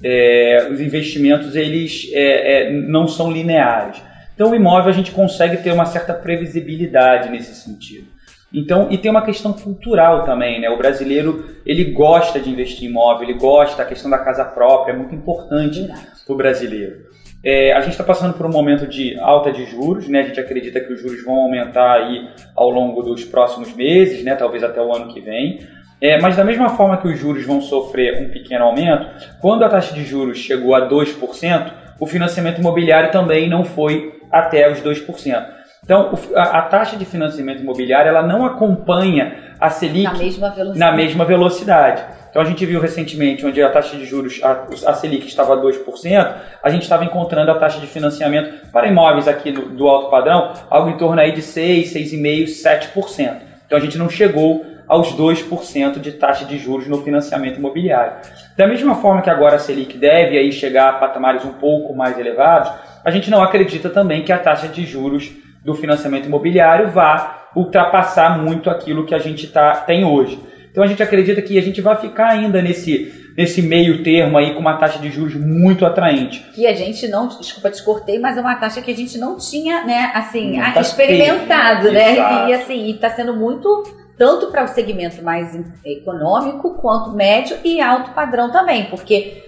é, 0.03 0.69
os 0.71 0.81
investimentos 0.81 1.57
eles 1.57 2.09
é, 2.13 2.69
é, 2.69 2.73
não 2.73 3.09
são 3.09 3.33
lineares. 3.33 4.01
Então, 4.35 4.51
o 4.51 4.55
imóvel 4.55 4.91
a 4.91 4.95
gente 4.95 5.11
consegue 5.11 5.59
ter 5.59 5.73
uma 5.73 5.85
certa 5.85 6.15
previsibilidade 6.15 7.29
nesse 7.31 7.55
sentido. 7.55 8.07
Então, 8.53 8.89
e 8.91 8.99
tem 8.99 9.11
uma 9.11 9.25
questão 9.25 9.53
cultural 9.53 10.25
também, 10.25 10.61
né? 10.61 10.69
O 10.69 10.77
brasileiro, 10.77 11.47
ele 11.65 11.85
gosta 11.85 12.39
de 12.39 12.51
investir 12.51 12.85
em 12.85 12.91
imóvel, 12.91 13.29
ele 13.29 13.39
gosta, 13.39 13.83
a 13.83 13.87
questão 13.87 14.11
da 14.11 14.19
casa 14.19 14.45
própria 14.45 14.93
é 14.93 14.97
muito 14.97 15.15
importante 15.15 15.87
para 16.27 16.35
o 16.35 16.37
brasileiro. 16.37 17.12
É, 17.45 17.73
a 17.73 17.81
gente 17.81 17.93
está 17.93 18.05
passando 18.05 18.35
por 18.35 18.47
um 18.47 18.51
momento 18.51 18.87
de 18.87 19.19
alta 19.19 19.51
de 19.51 19.65
juros, 19.67 20.09
né? 20.09 20.21
A 20.21 20.23
gente 20.25 20.39
acredita 20.39 20.81
que 20.81 20.93
os 20.93 21.01
juros 21.01 21.25
vão 21.25 21.35
aumentar 21.35 21.95
aí 21.95 22.29
ao 22.55 22.71
longo 22.71 23.03
dos 23.03 23.25
próximos 23.25 23.75
meses, 23.75 24.23
né? 24.23 24.37
Talvez 24.37 24.63
até 24.63 24.81
o 24.81 24.95
ano 24.95 25.13
que 25.13 25.21
vem. 25.21 25.67
É, 26.01 26.21
mas 26.21 26.37
da 26.37 26.45
mesma 26.45 26.71
forma 26.71 26.97
que 26.97 27.09
os 27.09 27.19
juros 27.19 27.45
vão 27.45 27.61
sofrer 27.61 28.23
um 28.23 28.31
pequeno 28.31 28.65
aumento, 28.65 29.07
quando 29.41 29.65
a 29.65 29.69
taxa 29.69 29.95
de 29.95 30.05
juros 30.05 30.39
chegou 30.39 30.75
a 30.75 30.89
2%, 30.89 31.73
o 32.01 32.07
financiamento 32.07 32.61
imobiliário 32.61 33.13
também 33.13 33.49
não 33.49 33.65
foi 33.65 34.21
até 34.31 34.71
os 34.71 34.81
2%. 34.81 35.63
Então, 35.85 36.13
a, 36.35 36.59
a 36.59 36.63
taxa 36.63 36.97
de 36.97 37.05
financiamento 37.05 37.61
imobiliário 37.61 38.09
ela 38.09 38.23
não 38.23 38.45
acompanha 38.45 39.55
a 39.61 39.69
Selic 39.69 40.05
na 40.05 40.15
mesma 40.15 40.55
Na 40.75 40.93
mesma 40.93 41.25
velocidade. 41.25 42.05
Então 42.33 42.41
a 42.41 42.47
gente 42.47 42.65
viu 42.65 42.81
recentemente, 42.81 43.45
onde 43.45 43.63
a 43.63 43.69
taxa 43.69 43.95
de 43.95 44.07
juros, 44.07 44.41
a, 44.43 44.65
a 44.87 44.95
Selic 44.95 45.27
estava 45.27 45.53
a 45.53 45.57
2%, 45.59 46.35
a 46.63 46.71
gente 46.71 46.83
estava 46.83 47.05
encontrando 47.05 47.51
a 47.51 47.59
taxa 47.59 47.79
de 47.79 47.87
financiamento 47.87 48.71
para 48.73 48.89
imóveis 48.89 49.29
aqui 49.29 49.53
do, 49.53 49.69
do 49.69 49.87
alto 49.87 50.11
padrão, 50.11 50.55
algo 50.71 50.89
em 50.89 50.97
torno 50.97 51.21
aí 51.21 51.33
de 51.33 51.43
6, 51.43 51.93
6,5%, 51.93 52.47
7%. 52.95 53.37
Então 53.67 53.77
a 53.77 53.81
gente 53.81 53.99
não 53.99 54.09
chegou 54.09 54.65
aos 54.89 55.15
2% 55.15 56.01
de 56.01 56.13
taxa 56.13 56.47
de 56.47 56.57
juros 56.57 56.89
no 56.89 57.03
financiamento 57.03 57.59
imobiliário. 57.59 58.15
Da 58.57 58.67
mesma 58.67 58.95
forma 58.95 59.21
que 59.21 59.29
agora 59.29 59.57
a 59.57 59.59
Selic 59.59 59.99
deve 59.99 60.39
aí 60.39 60.51
chegar 60.53 60.89
a 60.89 60.93
patamares 60.95 61.45
um 61.45 61.53
pouco 61.53 61.95
mais 61.95 62.19
elevados, 62.19 62.73
a 63.05 63.11
gente 63.11 63.31
não 63.31 63.43
acredita 63.43 63.91
também 63.91 64.25
que 64.25 64.33
a 64.33 64.39
taxa 64.39 64.69
de 64.69 64.87
juros 64.87 65.31
do 65.63 65.75
financiamento 65.75 66.27
imobiliário 66.27 66.89
vá 66.89 67.49
ultrapassar 67.55 68.39
muito 68.39 68.71
aquilo 68.71 69.05
que 69.05 69.15
a 69.15 69.19
gente 69.19 69.47
tá, 69.49 69.75
tem 69.77 70.03
hoje. 70.03 70.41
Então 70.73 70.83
a 70.83 70.87
gente 70.87 71.03
acredita 71.03 71.41
que 71.43 71.59
a 71.59 71.63
gente 71.63 71.83
vai 71.83 71.97
ficar 71.97 72.31
ainda 72.31 72.63
nesse, 72.63 73.33
nesse 73.37 73.61
meio 73.61 74.03
termo 74.03 74.39
aí 74.39 74.55
com 74.55 74.61
uma 74.61 74.79
taxa 74.79 74.99
de 74.99 75.11
juros 75.11 75.35
muito 75.35 75.85
atraente. 75.85 76.41
Que 76.55 76.67
a 76.67 76.75
gente 76.75 77.07
não, 77.09 77.29
desculpa 77.29 77.71
te 77.71 77.85
cortei, 77.85 78.19
mas 78.19 78.39
é 78.39 78.41
uma 78.41 78.57
taxa 78.57 78.81
que 78.81 78.91
a 78.91 78.97
gente 78.97 79.19
não 79.19 79.37
tinha, 79.37 79.85
né, 79.85 80.11
assim, 80.15 80.59
tá 80.73 80.81
experimentado, 80.81 81.93
né? 81.93 82.15
Exato. 82.15 82.49
E 82.49 82.55
assim, 82.55 82.91
está 82.91 83.11
sendo 83.11 83.37
muito 83.37 83.83
tanto 84.17 84.47
para 84.49 84.65
o 84.65 84.69
segmento 84.69 85.23
mais 85.23 85.55
econômico 85.85 86.75
quanto 86.81 87.11
médio 87.11 87.57
e 87.63 87.81
alto 87.81 88.13
padrão 88.13 88.51
também, 88.51 88.87
porque 88.87 89.43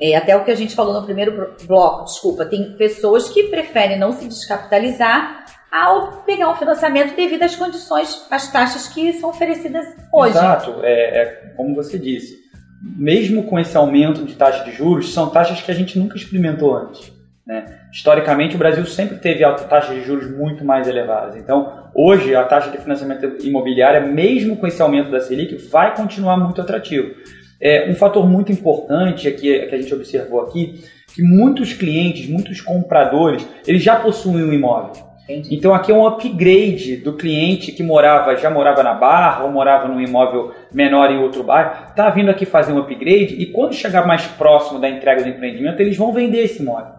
é, 0.00 0.14
até 0.14 0.36
o 0.36 0.44
que 0.44 0.50
a 0.50 0.54
gente 0.54 0.76
falou 0.76 0.94
no 0.94 1.02
primeiro 1.02 1.56
bloco, 1.66 2.04
desculpa, 2.04 2.44
tem 2.44 2.76
pessoas 2.76 3.28
que 3.28 3.44
preferem 3.44 3.98
não 3.98 4.12
se 4.12 4.28
descapitalizar 4.28 5.44
ao 5.70 6.22
pegar 6.22 6.50
um 6.50 6.56
financiamento 6.56 7.14
devido 7.14 7.42
às 7.42 7.54
condições, 7.54 8.26
às 8.30 8.50
taxas 8.50 8.88
que 8.88 9.12
são 9.14 9.30
oferecidas 9.30 9.86
hoje. 10.12 10.30
Exato, 10.30 10.80
é, 10.82 11.22
é 11.22 11.24
como 11.56 11.74
você 11.74 11.98
disse. 11.98 12.38
Mesmo 12.82 13.42
com 13.44 13.58
esse 13.58 13.76
aumento 13.76 14.24
de 14.24 14.34
taxa 14.34 14.64
de 14.64 14.72
juros, 14.72 15.12
são 15.12 15.30
taxas 15.30 15.60
que 15.60 15.70
a 15.70 15.74
gente 15.74 15.98
nunca 15.98 16.16
experimentou 16.16 16.74
antes. 16.74 17.12
Né? 17.48 17.64
Historicamente, 17.90 18.54
o 18.54 18.58
Brasil 18.58 18.84
sempre 18.84 19.16
teve 19.16 19.42
taxas 19.68 19.96
de 19.96 20.02
juros 20.02 20.30
muito 20.30 20.64
mais 20.64 20.86
elevadas. 20.86 21.34
Então, 21.34 21.90
hoje, 21.94 22.34
a 22.36 22.44
taxa 22.44 22.70
de 22.70 22.78
financiamento 22.78 23.44
imobiliário, 23.44 24.06
mesmo 24.12 24.56
com 24.56 24.66
esse 24.66 24.80
aumento 24.82 25.10
da 25.10 25.18
Selic, 25.18 25.56
vai 25.68 25.96
continuar 25.96 26.36
muito 26.36 26.60
atrativo. 26.60 27.14
É, 27.60 27.90
um 27.90 27.94
fator 27.94 28.28
muito 28.28 28.52
importante 28.52 29.26
aqui, 29.26 29.66
que 29.66 29.74
a 29.74 29.78
gente 29.78 29.94
observou 29.94 30.42
aqui, 30.42 30.84
que 31.14 31.22
muitos 31.22 31.72
clientes, 31.72 32.28
muitos 32.28 32.60
compradores, 32.60 33.44
eles 33.66 33.82
já 33.82 33.96
possuem 33.96 34.44
um 34.44 34.52
imóvel. 34.52 35.07
Entendi. 35.28 35.54
Então 35.54 35.74
aqui 35.74 35.92
é 35.92 35.94
um 35.94 36.06
upgrade 36.06 36.96
do 36.96 37.12
cliente 37.12 37.70
que 37.70 37.82
morava, 37.82 38.34
já 38.36 38.48
morava 38.48 38.82
na 38.82 38.94
Barra 38.94 39.44
ou 39.44 39.50
morava 39.50 39.86
num 39.86 40.00
imóvel 40.00 40.52
menor 40.72 41.10
em 41.10 41.18
outro 41.18 41.42
bairro, 41.42 41.88
está 41.90 42.08
vindo 42.08 42.30
aqui 42.30 42.46
fazer 42.46 42.72
um 42.72 42.78
upgrade 42.78 43.34
e 43.38 43.44
quando 43.46 43.74
chegar 43.74 44.06
mais 44.06 44.26
próximo 44.26 44.80
da 44.80 44.88
entrega 44.88 45.22
do 45.22 45.28
empreendimento, 45.28 45.80
eles 45.80 45.98
vão 45.98 46.12
vender 46.12 46.44
esse 46.44 46.62
imóvel. 46.62 46.94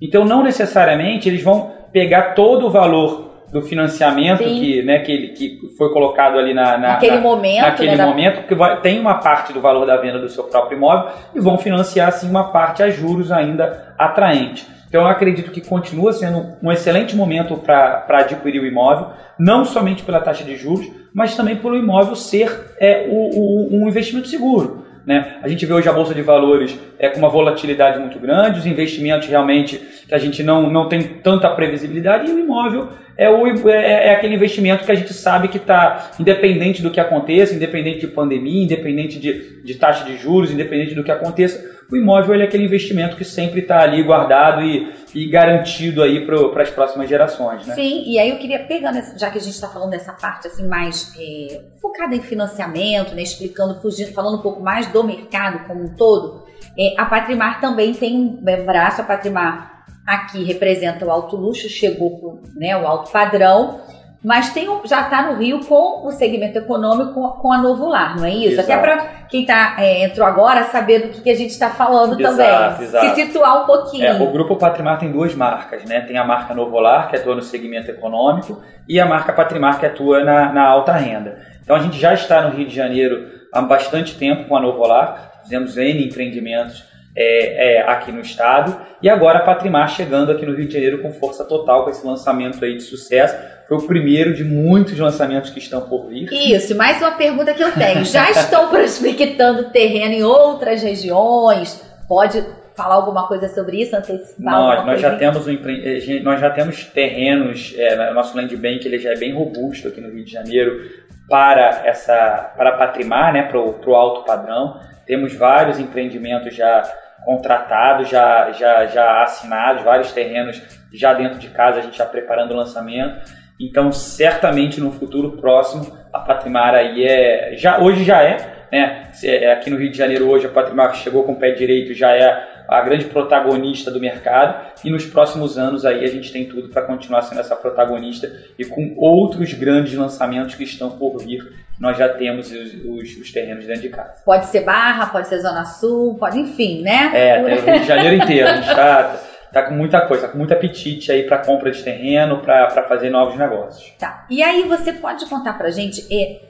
Então 0.00 0.26
não 0.26 0.42
necessariamente 0.42 1.26
eles 1.26 1.42
vão 1.42 1.72
pegar 1.90 2.34
todo 2.34 2.66
o 2.66 2.70
valor 2.70 3.30
do 3.50 3.62
financiamento 3.62 4.44
que, 4.44 4.82
né, 4.82 5.00
que, 5.00 5.28
que 5.28 5.58
foi 5.76 5.92
colocado 5.92 6.38
ali 6.38 6.54
na, 6.54 6.78
na 6.78 6.88
naquele 6.90 7.16
na, 7.16 7.20
momento, 7.20 7.62
naquele 7.62 7.96
né, 7.96 8.06
momento, 8.06 8.36
porque 8.40 8.54
vai, 8.54 8.80
tem 8.80 9.00
uma 9.00 9.14
parte 9.14 9.52
do 9.52 9.60
valor 9.60 9.86
da 9.86 9.96
venda 9.96 10.18
do 10.18 10.28
seu 10.28 10.44
próprio 10.44 10.76
imóvel 10.76 11.10
e 11.34 11.40
vão 11.40 11.58
financiar 11.58 12.08
assim 12.08 12.28
uma 12.28 12.44
parte 12.52 12.82
a 12.82 12.90
juros 12.90 13.32
ainda 13.32 13.94
atraente. 13.98 14.66
Então 14.90 15.02
eu 15.02 15.06
acredito 15.06 15.52
que 15.52 15.60
continua 15.60 16.12
sendo 16.12 16.56
um 16.60 16.70
excelente 16.70 17.14
momento 17.14 17.56
para 17.56 18.04
adquirir 18.08 18.60
o 18.60 18.66
imóvel, 18.66 19.12
não 19.38 19.64
somente 19.64 20.02
pela 20.02 20.20
taxa 20.20 20.42
de 20.42 20.56
juros, 20.56 20.90
mas 21.14 21.36
também 21.36 21.54
pelo 21.54 21.76
imóvel 21.76 22.16
ser 22.16 22.74
é, 22.80 23.06
o, 23.08 23.14
o, 23.14 23.76
um 23.76 23.88
investimento 23.88 24.26
seguro. 24.26 24.84
Né? 25.06 25.36
A 25.42 25.48
gente 25.48 25.64
vê 25.64 25.72
hoje 25.72 25.88
a 25.88 25.92
Bolsa 25.92 26.12
de 26.12 26.22
Valores 26.22 26.76
é, 26.98 27.08
com 27.08 27.20
uma 27.20 27.28
volatilidade 27.28 28.00
muito 28.00 28.18
grande, 28.18 28.58
os 28.58 28.66
investimentos 28.66 29.28
realmente 29.28 29.78
que 30.08 30.14
a 30.14 30.18
gente 30.18 30.42
não, 30.42 30.68
não 30.68 30.88
tem 30.88 31.02
tanta 31.02 31.48
previsibilidade, 31.50 32.28
e 32.28 32.34
o 32.34 32.38
imóvel 32.40 32.88
é, 33.20 33.28
o, 33.28 33.68
é, 33.68 34.06
é 34.06 34.14
aquele 34.14 34.34
investimento 34.34 34.82
que 34.82 34.90
a 34.90 34.94
gente 34.94 35.12
sabe 35.12 35.48
que 35.48 35.58
está, 35.58 36.12
independente 36.18 36.80
do 36.80 36.90
que 36.90 36.98
aconteça, 36.98 37.54
independente 37.54 38.00
de 38.00 38.06
pandemia, 38.06 38.64
independente 38.64 39.18
de, 39.18 39.62
de 39.62 39.74
taxa 39.74 40.06
de 40.06 40.16
juros, 40.16 40.50
independente 40.50 40.94
do 40.94 41.04
que 41.04 41.12
aconteça, 41.12 41.62
o 41.92 41.96
imóvel 41.96 42.40
é 42.40 42.44
aquele 42.44 42.64
investimento 42.64 43.16
que 43.16 43.24
sempre 43.24 43.60
está 43.60 43.82
ali 43.82 44.02
guardado 44.02 44.62
e, 44.62 44.90
e 45.14 45.28
garantido 45.28 46.02
aí 46.02 46.24
para 46.24 46.62
as 46.62 46.70
próximas 46.70 47.10
gerações, 47.10 47.66
né? 47.66 47.74
Sim, 47.74 48.04
e 48.06 48.18
aí 48.18 48.30
eu 48.30 48.38
queria 48.38 48.60
pegar, 48.60 48.92
já 49.18 49.28
que 49.28 49.36
a 49.36 49.40
gente 49.40 49.52
está 49.52 49.68
falando 49.68 49.90
dessa 49.90 50.14
parte 50.14 50.46
assim 50.46 50.66
mais 50.66 51.12
é, 51.18 51.60
focada 51.82 52.14
em 52.14 52.22
financiamento, 52.22 53.14
né, 53.14 53.22
explicando, 53.22 53.82
fugindo, 53.82 54.14
falando 54.14 54.38
um 54.38 54.42
pouco 54.42 54.62
mais 54.62 54.86
do 54.86 55.04
mercado 55.04 55.66
como 55.66 55.84
um 55.84 55.94
todo, 55.94 56.46
é, 56.78 56.94
a 56.96 57.04
Patrimar 57.04 57.60
também 57.60 57.92
tem 57.92 58.16
um 58.16 58.42
braço, 58.64 59.02
a 59.02 59.04
Patrimar 59.04 59.69
aqui 60.06 60.44
representa 60.44 61.04
o 61.04 61.10
alto 61.10 61.36
luxo, 61.36 61.68
chegou 61.68 62.18
para 62.18 62.50
né, 62.54 62.76
o 62.76 62.86
alto 62.86 63.10
padrão, 63.10 63.80
mas 64.22 64.52
tem 64.52 64.68
um, 64.68 64.86
já 64.86 65.00
está 65.02 65.22
no 65.30 65.38
Rio 65.38 65.60
com 65.64 66.06
o 66.06 66.12
segmento 66.12 66.58
econômico 66.58 67.14
com, 67.14 67.28
com 67.28 67.52
a 67.52 67.58
Novo 67.58 67.88
Lar, 67.88 68.18
não 68.18 68.26
é 68.26 68.30
isso? 68.30 68.60
Exato. 68.60 68.72
Até 68.72 68.80
para 68.80 69.06
quem 69.30 69.46
tá, 69.46 69.76
é, 69.78 70.04
entrou 70.04 70.26
agora 70.26 70.64
saber 70.64 70.98
do 71.00 71.08
que, 71.08 71.22
que 71.22 71.30
a 71.30 71.34
gente 71.34 71.50
está 71.50 71.70
falando 71.70 72.20
exato, 72.20 72.36
também. 72.36 72.86
Exato. 72.86 73.06
Se 73.06 73.14
situar 73.14 73.62
um 73.62 73.66
pouquinho. 73.66 74.04
É, 74.04 74.20
o 74.20 74.30
Grupo 74.30 74.56
Patrimar 74.56 74.98
tem 74.98 75.10
duas 75.10 75.34
marcas, 75.34 75.84
né? 75.86 76.02
Tem 76.02 76.18
a 76.18 76.24
marca 76.24 76.52
Novo 76.52 76.78
Lar, 76.78 77.08
que 77.08 77.16
atua 77.16 77.34
no 77.34 77.42
segmento 77.42 77.90
econômico, 77.90 78.60
e 78.86 79.00
a 79.00 79.06
marca 79.06 79.32
Patrimar, 79.32 79.80
que 79.80 79.86
atua 79.86 80.22
na, 80.22 80.52
na 80.52 80.66
alta 80.66 80.92
renda. 80.92 81.38
Então 81.62 81.74
a 81.74 81.78
gente 81.80 81.98
já 81.98 82.12
está 82.12 82.42
no 82.42 82.54
Rio 82.54 82.66
de 82.66 82.74
Janeiro 82.74 83.26
há 83.54 83.62
bastante 83.62 84.18
tempo 84.18 84.46
com 84.48 84.56
a 84.56 84.60
Novo 84.60 84.86
Lar, 84.86 85.40
fizemos 85.42 85.78
N 85.78 86.06
empreendimentos 86.06 86.89
é, 87.16 87.76
é, 87.76 87.82
aqui 87.82 88.12
no 88.12 88.20
estado, 88.20 88.76
e 89.02 89.08
agora 89.08 89.38
a 89.38 89.42
Patrimar 89.42 89.88
chegando 89.88 90.30
aqui 90.30 90.46
no 90.46 90.54
Rio 90.54 90.66
de 90.66 90.74
Janeiro 90.74 91.02
com 91.02 91.12
força 91.12 91.44
total, 91.44 91.84
com 91.84 91.90
esse 91.90 92.06
lançamento 92.06 92.64
aí 92.64 92.76
de 92.76 92.82
sucesso 92.82 93.34
foi 93.70 93.78
o 93.78 93.82
primeiro 93.82 94.34
de 94.34 94.42
muitos 94.42 94.98
lançamentos 94.98 95.50
que 95.50 95.60
estão 95.60 95.82
por 95.82 96.08
vir. 96.08 96.28
Isso, 96.32 96.76
mais 96.76 96.98
uma 96.98 97.12
pergunta 97.12 97.54
que 97.54 97.62
eu 97.62 97.70
tenho. 97.70 98.04
Já 98.04 98.28
estão 98.32 98.68
prospectando 98.68 99.70
terreno 99.70 100.12
em 100.12 100.24
outras 100.24 100.82
regiões? 100.82 101.80
Pode 102.08 102.44
falar 102.80 102.94
alguma 102.94 103.26
coisa 103.28 103.48
sobre 103.48 103.82
isso, 103.82 103.94
antecipar 103.94 104.54
nós, 104.54 104.86
nós 104.86 105.00
já 105.00 105.16
temos 105.16 105.46
um, 105.46 105.52
eh, 105.52 106.20
nós 106.22 106.40
já 106.40 106.50
temos 106.50 106.84
terrenos, 106.86 107.74
é, 107.76 108.12
nosso 108.12 108.36
land 108.36 108.56
bank 108.56 108.86
ele 108.86 108.98
já 108.98 109.10
é 109.10 109.16
bem 109.16 109.34
robusto 109.34 109.88
aqui 109.88 110.00
no 110.00 110.10
Rio 110.10 110.24
de 110.24 110.32
Janeiro 110.32 110.80
para 111.28 111.82
essa 111.84 112.52
para 112.56 112.72
patrimar, 112.72 113.32
né, 113.32 113.42
para 113.42 113.58
o 113.58 113.94
alto 113.94 114.24
padrão. 114.24 114.80
Temos 115.06 115.34
vários 115.34 115.78
empreendimentos 115.78 116.54
já 116.54 116.82
contratados, 117.24 118.08
já, 118.08 118.50
já, 118.52 118.86
já 118.86 119.22
assinados, 119.22 119.82
vários 119.82 120.12
terrenos 120.12 120.60
já 120.92 121.12
dentro 121.12 121.38
de 121.38 121.48
casa, 121.50 121.78
a 121.78 121.82
gente 121.82 121.98
já 121.98 122.06
preparando 122.06 122.52
o 122.52 122.56
lançamento. 122.56 123.30
Então, 123.60 123.92
certamente 123.92 124.80
no 124.80 124.90
futuro 124.90 125.32
próximo, 125.32 125.96
a 126.12 126.18
Patrimar 126.18 126.74
aí 126.74 127.04
é. 127.04 127.52
Já, 127.56 127.78
hoje 127.78 128.04
já 128.04 128.22
é, 128.22 128.36
né? 128.72 129.10
É, 129.22 129.52
aqui 129.52 129.68
no 129.68 129.76
Rio 129.76 129.90
de 129.90 129.98
Janeiro, 129.98 130.28
hoje, 130.28 130.46
a 130.46 130.50
Patrimar 130.50 130.94
chegou 130.94 131.24
com 131.24 131.32
o 131.32 131.36
pé 131.36 131.50
direito, 131.50 131.92
já 131.92 132.10
é 132.12 132.48
a 132.70 132.80
grande 132.82 133.06
protagonista 133.06 133.90
do 133.90 133.98
mercado. 133.98 134.70
E 134.84 134.90
nos 134.90 135.04
próximos 135.04 135.58
anos 135.58 135.84
aí 135.84 136.04
a 136.04 136.08
gente 136.08 136.32
tem 136.32 136.46
tudo 136.46 136.68
para 136.68 136.82
continuar 136.82 137.22
sendo 137.22 137.40
essa 137.40 137.56
protagonista 137.56 138.32
e 138.58 138.64
com 138.64 138.94
outros 138.96 139.52
grandes 139.54 139.94
lançamentos 139.94 140.54
que 140.54 140.62
estão 140.62 140.90
por 140.90 141.18
vir. 141.18 141.52
Nós 141.78 141.98
já 141.98 142.08
temos 142.08 142.52
os, 142.52 142.74
os, 142.84 143.16
os 143.16 143.32
terrenos 143.32 143.66
dentro 143.66 143.82
de 143.82 143.88
casa. 143.88 144.22
Pode 144.24 144.46
ser 144.46 144.60
Barra, 144.60 145.06
pode 145.06 145.28
ser 145.28 145.40
Zona 145.40 145.64
Sul, 145.64 146.16
pode, 146.18 146.38
enfim, 146.38 146.82
né? 146.82 147.10
É, 147.12 147.42
tem 147.42 147.54
o 147.54 147.64
Rio 147.64 147.80
de 147.80 147.86
Janeiro 147.86 148.22
inteiro. 148.22 148.48
A 148.48 148.54
gente 148.56 148.68
está 148.68 149.20
tá 149.52 149.62
com 149.62 149.74
muita 149.74 150.06
coisa, 150.06 150.26
tá 150.26 150.32
com 150.32 150.38
muito 150.38 150.52
apetite 150.52 151.10
aí 151.10 151.24
para 151.24 151.38
compra 151.38 151.70
de 151.70 151.82
terreno, 151.82 152.40
para 152.40 152.84
fazer 152.86 153.10
novos 153.10 153.36
negócios. 153.36 153.92
Tá. 153.98 154.26
E 154.30 154.42
aí 154.42 154.62
você 154.68 154.92
pode 154.92 155.26
contar 155.26 155.54
pra 155.54 155.70
gente, 155.70 156.06
é, 156.14 156.40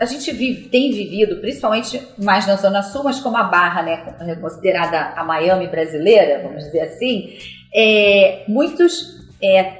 a 0.00 0.06
gente 0.06 0.32
vive, 0.32 0.68
tem 0.68 0.90
vivido, 0.90 1.36
principalmente 1.36 2.00
mais 2.16 2.46
na 2.46 2.56
Zona 2.56 2.82
Sul, 2.82 3.04
mas 3.04 3.20
como 3.20 3.36
a 3.36 3.44
Barra, 3.44 3.82
né, 3.82 4.16
é 4.20 4.34
considerada 4.34 5.12
a 5.14 5.22
Miami 5.22 5.68
brasileira, 5.68 6.42
vamos 6.42 6.64
dizer 6.64 6.80
assim, 6.80 7.36
é, 7.72 8.44
muitos 8.48 9.28
é, 9.42 9.74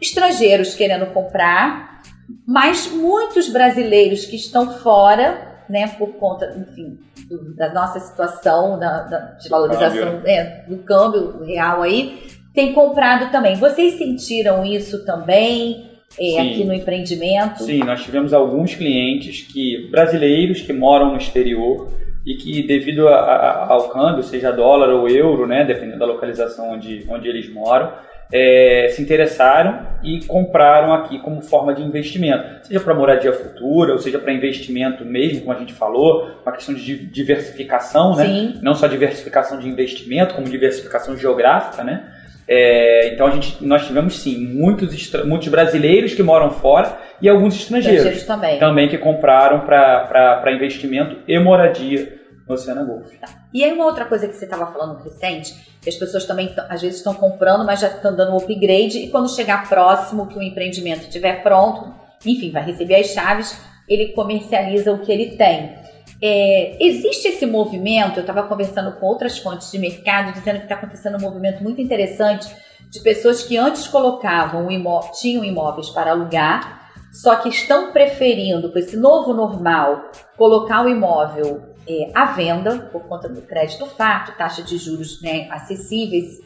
estrangeiros 0.00 0.74
querendo 0.74 1.06
comprar, 1.12 2.02
mas 2.46 2.90
muitos 2.90 3.50
brasileiros 3.50 4.24
que 4.24 4.36
estão 4.36 4.72
fora 4.78 5.62
né, 5.68 5.86
por 5.98 6.14
conta, 6.14 6.54
enfim, 6.56 6.98
do, 7.28 7.54
da 7.54 7.72
nossa 7.72 8.00
situação, 8.00 8.78
da, 8.78 9.02
da 9.02 9.18
desvalorização 9.38 10.22
é, 10.24 10.64
do 10.66 10.78
câmbio 10.78 11.44
real 11.44 11.82
aí, 11.82 12.22
tem 12.54 12.72
comprado 12.72 13.30
também. 13.30 13.56
Vocês 13.56 13.98
sentiram 13.98 14.64
isso 14.64 15.04
também? 15.04 15.91
É, 16.18 16.40
aqui 16.40 16.64
no 16.64 16.74
empreendimento? 16.74 17.62
Sim, 17.62 17.78
nós 17.78 18.02
tivemos 18.02 18.32
alguns 18.32 18.74
clientes 18.74 19.42
que 19.42 19.88
brasileiros 19.90 20.62
que 20.62 20.72
moram 20.72 21.10
no 21.10 21.16
exterior 21.16 21.90
e 22.24 22.34
que 22.34 22.66
devido 22.66 23.08
a, 23.08 23.16
a, 23.16 23.72
ao 23.72 23.88
câmbio, 23.88 24.22
seja 24.22 24.52
dólar 24.52 24.90
ou 24.90 25.08
euro, 25.08 25.46
né, 25.46 25.64
dependendo 25.64 25.98
da 25.98 26.06
localização 26.06 26.72
onde, 26.72 27.04
onde 27.08 27.28
eles 27.28 27.52
moram, 27.52 27.92
é, 28.32 28.88
se 28.90 29.02
interessaram 29.02 29.86
e 30.02 30.24
compraram 30.24 30.94
aqui 30.94 31.18
como 31.18 31.42
forma 31.42 31.74
de 31.74 31.82
investimento, 31.82 32.66
seja 32.66 32.80
para 32.80 32.94
moradia 32.94 33.32
futura, 33.32 33.92
ou 33.92 33.98
seja 33.98 34.18
para 34.18 34.32
investimento 34.32 35.04
mesmo, 35.04 35.40
como 35.42 35.52
a 35.52 35.58
gente 35.58 35.74
falou, 35.74 36.30
uma 36.42 36.52
questão 36.52 36.74
de 36.74 36.96
diversificação, 37.06 38.16
né? 38.16 38.24
Sim. 38.24 38.58
Não 38.62 38.74
só 38.74 38.86
diversificação 38.86 39.58
de 39.58 39.68
investimento, 39.68 40.34
como 40.34 40.48
diversificação 40.48 41.16
geográfica, 41.16 41.84
né? 41.84 42.10
É, 42.46 43.14
então 43.14 43.26
a 43.26 43.30
gente, 43.30 43.64
nós 43.64 43.86
tivemos 43.86 44.18
sim 44.18 44.38
muitos, 44.38 45.12
muitos 45.24 45.48
brasileiros 45.48 46.14
que 46.14 46.22
moram 46.22 46.50
fora 46.50 46.98
e 47.20 47.28
alguns 47.28 47.54
estrangeiros, 47.54 48.24
também. 48.24 48.58
também 48.58 48.88
que 48.88 48.98
compraram 48.98 49.60
para 49.60 50.52
investimento 50.52 51.18
e 51.26 51.38
moradia 51.38 52.20
no 52.46 52.54
Oceana 52.54 52.82
Golf. 52.82 53.12
Tá. 53.20 53.28
E 53.54 53.62
aí 53.62 53.72
uma 53.72 53.86
outra 53.86 54.04
coisa 54.04 54.26
que 54.26 54.34
você 54.34 54.44
estava 54.44 54.66
falando 54.66 55.02
recente, 55.02 55.54
que 55.80 55.88
as 55.88 55.94
pessoas 55.94 56.24
também 56.24 56.52
às 56.68 56.82
vezes 56.82 56.98
estão 56.98 57.14
comprando, 57.14 57.64
mas 57.64 57.80
já 57.80 57.88
estão 57.88 58.14
dando 58.14 58.32
um 58.32 58.36
upgrade 58.36 58.98
e 58.98 59.08
quando 59.08 59.32
chegar 59.34 59.68
próximo 59.68 60.26
que 60.26 60.38
o 60.38 60.42
empreendimento 60.42 61.02
estiver 61.02 61.42
pronto, 61.42 61.94
enfim, 62.26 62.50
vai 62.50 62.64
receber 62.64 62.96
as 62.96 63.06
chaves, 63.08 63.56
ele 63.88 64.08
comercializa 64.08 64.92
o 64.92 64.98
que 64.98 65.12
ele 65.12 65.36
tem. 65.36 65.81
É, 66.24 66.76
existe 66.78 67.26
esse 67.26 67.44
movimento, 67.44 68.18
eu 68.18 68.20
estava 68.20 68.44
conversando 68.44 68.92
com 68.92 69.06
outras 69.06 69.38
fontes 69.38 69.72
de 69.72 69.78
mercado, 69.78 70.32
dizendo 70.32 70.58
que 70.58 70.64
está 70.66 70.76
acontecendo 70.76 71.18
um 71.18 71.20
movimento 71.20 71.64
muito 71.64 71.80
interessante 71.80 72.48
de 72.88 73.00
pessoas 73.00 73.42
que 73.42 73.56
antes 73.56 73.88
colocavam 73.88 74.70
imó 74.70 75.00
tinham 75.20 75.44
imóveis 75.44 75.90
para 75.90 76.12
alugar, 76.12 76.92
só 77.12 77.34
que 77.36 77.48
estão 77.48 77.90
preferindo, 77.90 78.70
com 78.70 78.78
esse 78.78 78.96
novo 78.96 79.34
normal, 79.34 80.12
colocar 80.36 80.84
o 80.84 80.88
imóvel 80.88 81.74
é, 81.88 82.12
à 82.14 82.26
venda, 82.26 82.88
por 82.92 83.02
conta 83.02 83.28
do 83.28 83.42
crédito 83.42 83.84
fácil, 83.86 84.36
taxa 84.36 84.62
de 84.62 84.78
juros 84.78 85.20
né, 85.20 85.48
acessíveis, 85.50 86.40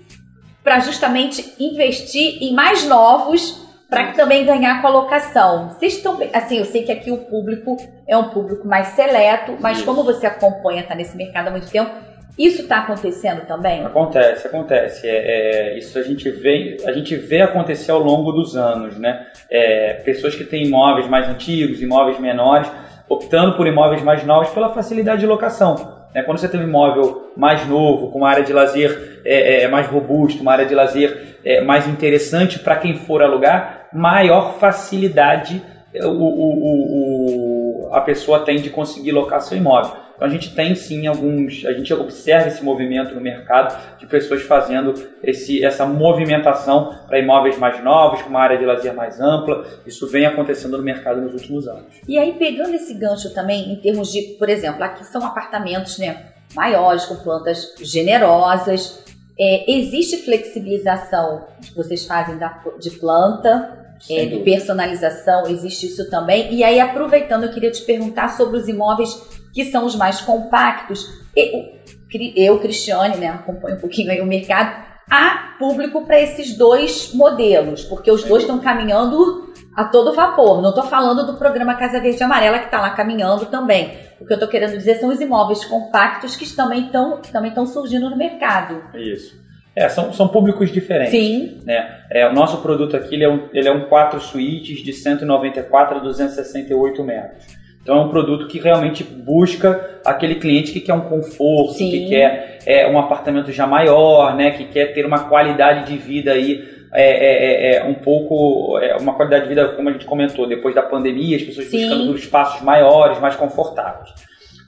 para 0.64 0.80
justamente 0.80 1.54
investir 1.60 2.42
em 2.42 2.54
mais 2.54 2.86
novos 2.86 3.65
para 3.88 4.12
também 4.12 4.44
ganhar 4.44 4.82
colocação. 4.82 5.68
Vocês 5.70 5.94
estão, 5.94 6.18
assim, 6.32 6.58
eu 6.58 6.64
sei 6.64 6.82
que 6.82 6.92
aqui 6.92 7.10
o 7.10 7.18
público 7.18 7.76
é 8.06 8.16
um 8.16 8.30
público 8.30 8.66
mais 8.66 8.88
seleto, 8.88 9.56
mas 9.60 9.78
Isso. 9.78 9.86
como 9.86 10.02
você 10.02 10.26
acompanha, 10.26 10.82
está 10.82 10.94
nesse 10.94 11.16
mercado 11.16 11.48
há 11.48 11.50
muito 11.50 11.70
tempo, 11.70 11.90
isso 12.38 12.62
está 12.62 12.80
acontecendo 12.80 13.46
também? 13.46 13.82
Acontece, 13.84 14.46
acontece. 14.46 15.08
É, 15.08 15.72
é, 15.72 15.78
isso 15.78 15.98
a 15.98 16.02
gente 16.02 16.28
vê, 16.30 16.76
a 16.84 16.92
gente 16.92 17.16
vê 17.16 17.40
acontecer 17.40 17.90
ao 17.90 18.00
longo 18.00 18.30
dos 18.30 18.54
anos, 18.54 18.98
né? 18.98 19.26
É, 19.50 19.94
pessoas 20.04 20.34
que 20.34 20.44
têm 20.44 20.66
imóveis 20.66 21.08
mais 21.08 21.28
antigos, 21.28 21.80
imóveis 21.80 22.20
menores, 22.20 22.70
optando 23.08 23.56
por 23.56 23.66
imóveis 23.66 24.02
mais 24.02 24.22
novos 24.24 24.50
pela 24.50 24.74
facilidade 24.74 25.20
de 25.20 25.26
locação. 25.26 25.95
Né? 26.14 26.22
Quando 26.22 26.38
você 26.38 26.48
tem 26.48 26.60
um 26.60 26.64
imóvel 26.64 27.32
mais 27.36 27.66
novo, 27.66 28.10
com 28.10 28.18
uma 28.18 28.28
área 28.28 28.44
de 28.44 28.52
lazer 28.52 29.20
é, 29.24 29.64
é 29.64 29.68
mais 29.68 29.86
robusta, 29.86 30.42
uma 30.42 30.52
área 30.52 30.66
de 30.66 30.74
lazer 30.74 31.38
é, 31.44 31.60
mais 31.60 31.86
interessante 31.86 32.58
para 32.58 32.76
quem 32.76 32.96
for 32.96 33.22
alugar, 33.22 33.88
maior 33.92 34.58
facilidade 34.58 35.62
é, 35.94 36.04
o, 36.06 36.10
o, 36.10 37.86
o, 37.86 37.94
a 37.94 38.00
pessoa 38.00 38.44
tem 38.44 38.56
de 38.56 38.70
conseguir 38.70 39.12
locar 39.12 39.40
seu 39.40 39.56
imóvel. 39.56 40.05
Então 40.16 40.26
a 40.26 40.30
gente 40.30 40.54
tem 40.54 40.74
sim 40.74 41.06
alguns, 41.06 41.64
a 41.66 41.72
gente 41.72 41.92
observa 41.92 42.48
esse 42.48 42.64
movimento 42.64 43.14
no 43.14 43.20
mercado 43.20 43.98
de 43.98 44.06
pessoas 44.06 44.42
fazendo 44.42 44.94
esse, 45.22 45.64
essa 45.64 45.84
movimentação 45.86 46.98
para 47.06 47.18
imóveis 47.18 47.58
mais 47.58 47.82
novos, 47.84 48.22
com 48.22 48.30
uma 48.30 48.40
área 48.40 48.58
de 48.58 48.64
lazer 48.64 48.94
mais 48.94 49.20
ampla. 49.20 49.66
Isso 49.86 50.08
vem 50.08 50.26
acontecendo 50.26 50.76
no 50.76 50.82
mercado 50.82 51.20
nos 51.20 51.34
últimos 51.34 51.68
anos. 51.68 51.84
E 52.08 52.18
aí 52.18 52.32
pegando 52.32 52.74
esse 52.74 52.94
gancho 52.94 53.32
também 53.34 53.72
em 53.72 53.76
termos 53.76 54.10
de, 54.10 54.22
por 54.38 54.48
exemplo, 54.48 54.82
aqui 54.82 55.04
são 55.04 55.24
apartamentos, 55.24 55.98
né, 55.98 56.32
maiores 56.54 57.04
com 57.04 57.16
plantas 57.16 57.74
generosas. 57.82 59.04
É, 59.38 59.70
existe 59.70 60.24
flexibilização 60.24 61.44
que 61.60 61.74
vocês 61.76 62.06
fazem 62.06 62.38
da, 62.38 62.58
de 62.80 62.90
planta 62.92 63.84
é, 64.10 64.26
de 64.26 64.38
personalização, 64.40 65.46
existe 65.46 65.86
isso 65.86 66.08
também. 66.10 66.54
E 66.54 66.62
aí, 66.62 66.78
aproveitando, 66.80 67.44
eu 67.44 67.52
queria 67.52 67.70
te 67.70 67.82
perguntar 67.82 68.28
sobre 68.28 68.58
os 68.58 68.68
imóveis 68.68 69.10
que 69.56 69.64
são 69.64 69.86
os 69.86 69.96
mais 69.96 70.20
compactos. 70.20 71.08
Eu, 71.34 72.58
Cristiane, 72.58 73.16
né, 73.16 73.28
acompanho 73.28 73.76
um 73.76 73.80
pouquinho 73.80 74.10
aí 74.10 74.20
o 74.20 74.26
mercado, 74.26 74.84
há 75.10 75.56
público 75.58 76.04
para 76.04 76.20
esses 76.20 76.54
dois 76.58 77.14
modelos, 77.14 77.82
porque 77.82 78.10
os 78.10 78.22
dois 78.22 78.42
estão 78.42 78.58
caminhando 78.58 79.50
a 79.74 79.84
todo 79.84 80.12
vapor. 80.12 80.60
Não 80.60 80.68
estou 80.68 80.84
falando 80.84 81.24
do 81.26 81.38
programa 81.38 81.74
Casa 81.74 81.98
Verde 82.00 82.20
e 82.20 82.22
Amarela, 82.22 82.58
que 82.58 82.66
está 82.66 82.82
lá 82.82 82.90
caminhando 82.90 83.46
também. 83.46 83.96
O 84.20 84.26
que 84.26 84.32
eu 84.34 84.36
estou 84.36 84.48
querendo 84.48 84.76
dizer 84.76 84.96
são 84.96 85.08
os 85.08 85.22
imóveis 85.22 85.64
compactos 85.64 86.36
que 86.36 86.46
também 86.54 86.84
estão 86.86 87.22
também 87.32 87.54
surgindo 87.66 88.10
no 88.10 88.16
mercado. 88.16 88.82
Isso. 88.94 89.42
É, 89.74 89.88
são, 89.88 90.12
são 90.12 90.28
públicos 90.28 90.70
diferentes. 90.70 91.12
Sim. 91.12 91.62
Né? 91.64 92.04
É, 92.10 92.28
o 92.28 92.34
nosso 92.34 92.58
produto 92.58 92.94
aqui 92.94 93.14
ele 93.14 93.24
é, 93.24 93.28
um, 93.30 93.48
ele 93.54 93.68
é 93.68 93.72
um 93.72 93.88
4 93.88 94.20
suítes 94.20 94.82
de 94.82 94.92
194 94.92 95.96
a 95.96 96.00
268 96.00 97.02
metros. 97.02 97.65
Então 97.86 97.98
é 97.98 98.00
um 98.00 98.08
produto 98.08 98.48
que 98.48 98.58
realmente 98.58 99.04
busca 99.04 100.00
aquele 100.04 100.34
cliente 100.34 100.72
que 100.72 100.80
quer 100.80 100.92
um 100.92 101.02
conforto, 101.02 101.74
Sim. 101.74 101.88
que 101.88 102.08
quer 102.08 102.58
é, 102.66 102.90
um 102.90 102.98
apartamento 102.98 103.52
já 103.52 103.64
maior, 103.64 104.34
né, 104.34 104.50
que 104.50 104.64
quer 104.64 104.86
ter 104.86 105.06
uma 105.06 105.28
qualidade 105.28 105.86
de 105.86 105.96
vida 105.96 106.32
aí 106.32 106.64
é, 106.92 107.02
é, 107.02 107.74
é, 107.74 107.76
é 107.76 107.84
um 107.84 107.94
pouco 107.94 108.76
é 108.80 108.96
uma 108.96 109.14
qualidade 109.14 109.44
de 109.44 109.50
vida 109.50 109.68
como 109.68 109.88
a 109.88 109.92
gente 109.92 110.04
comentou 110.04 110.48
depois 110.48 110.74
da 110.74 110.82
pandemia, 110.82 111.36
as 111.36 111.44
pessoas 111.44 111.68
Sim. 111.68 111.88
buscando 111.88 112.16
espaços 112.16 112.60
maiores, 112.62 113.20
mais 113.20 113.36
confortáveis. 113.36 114.12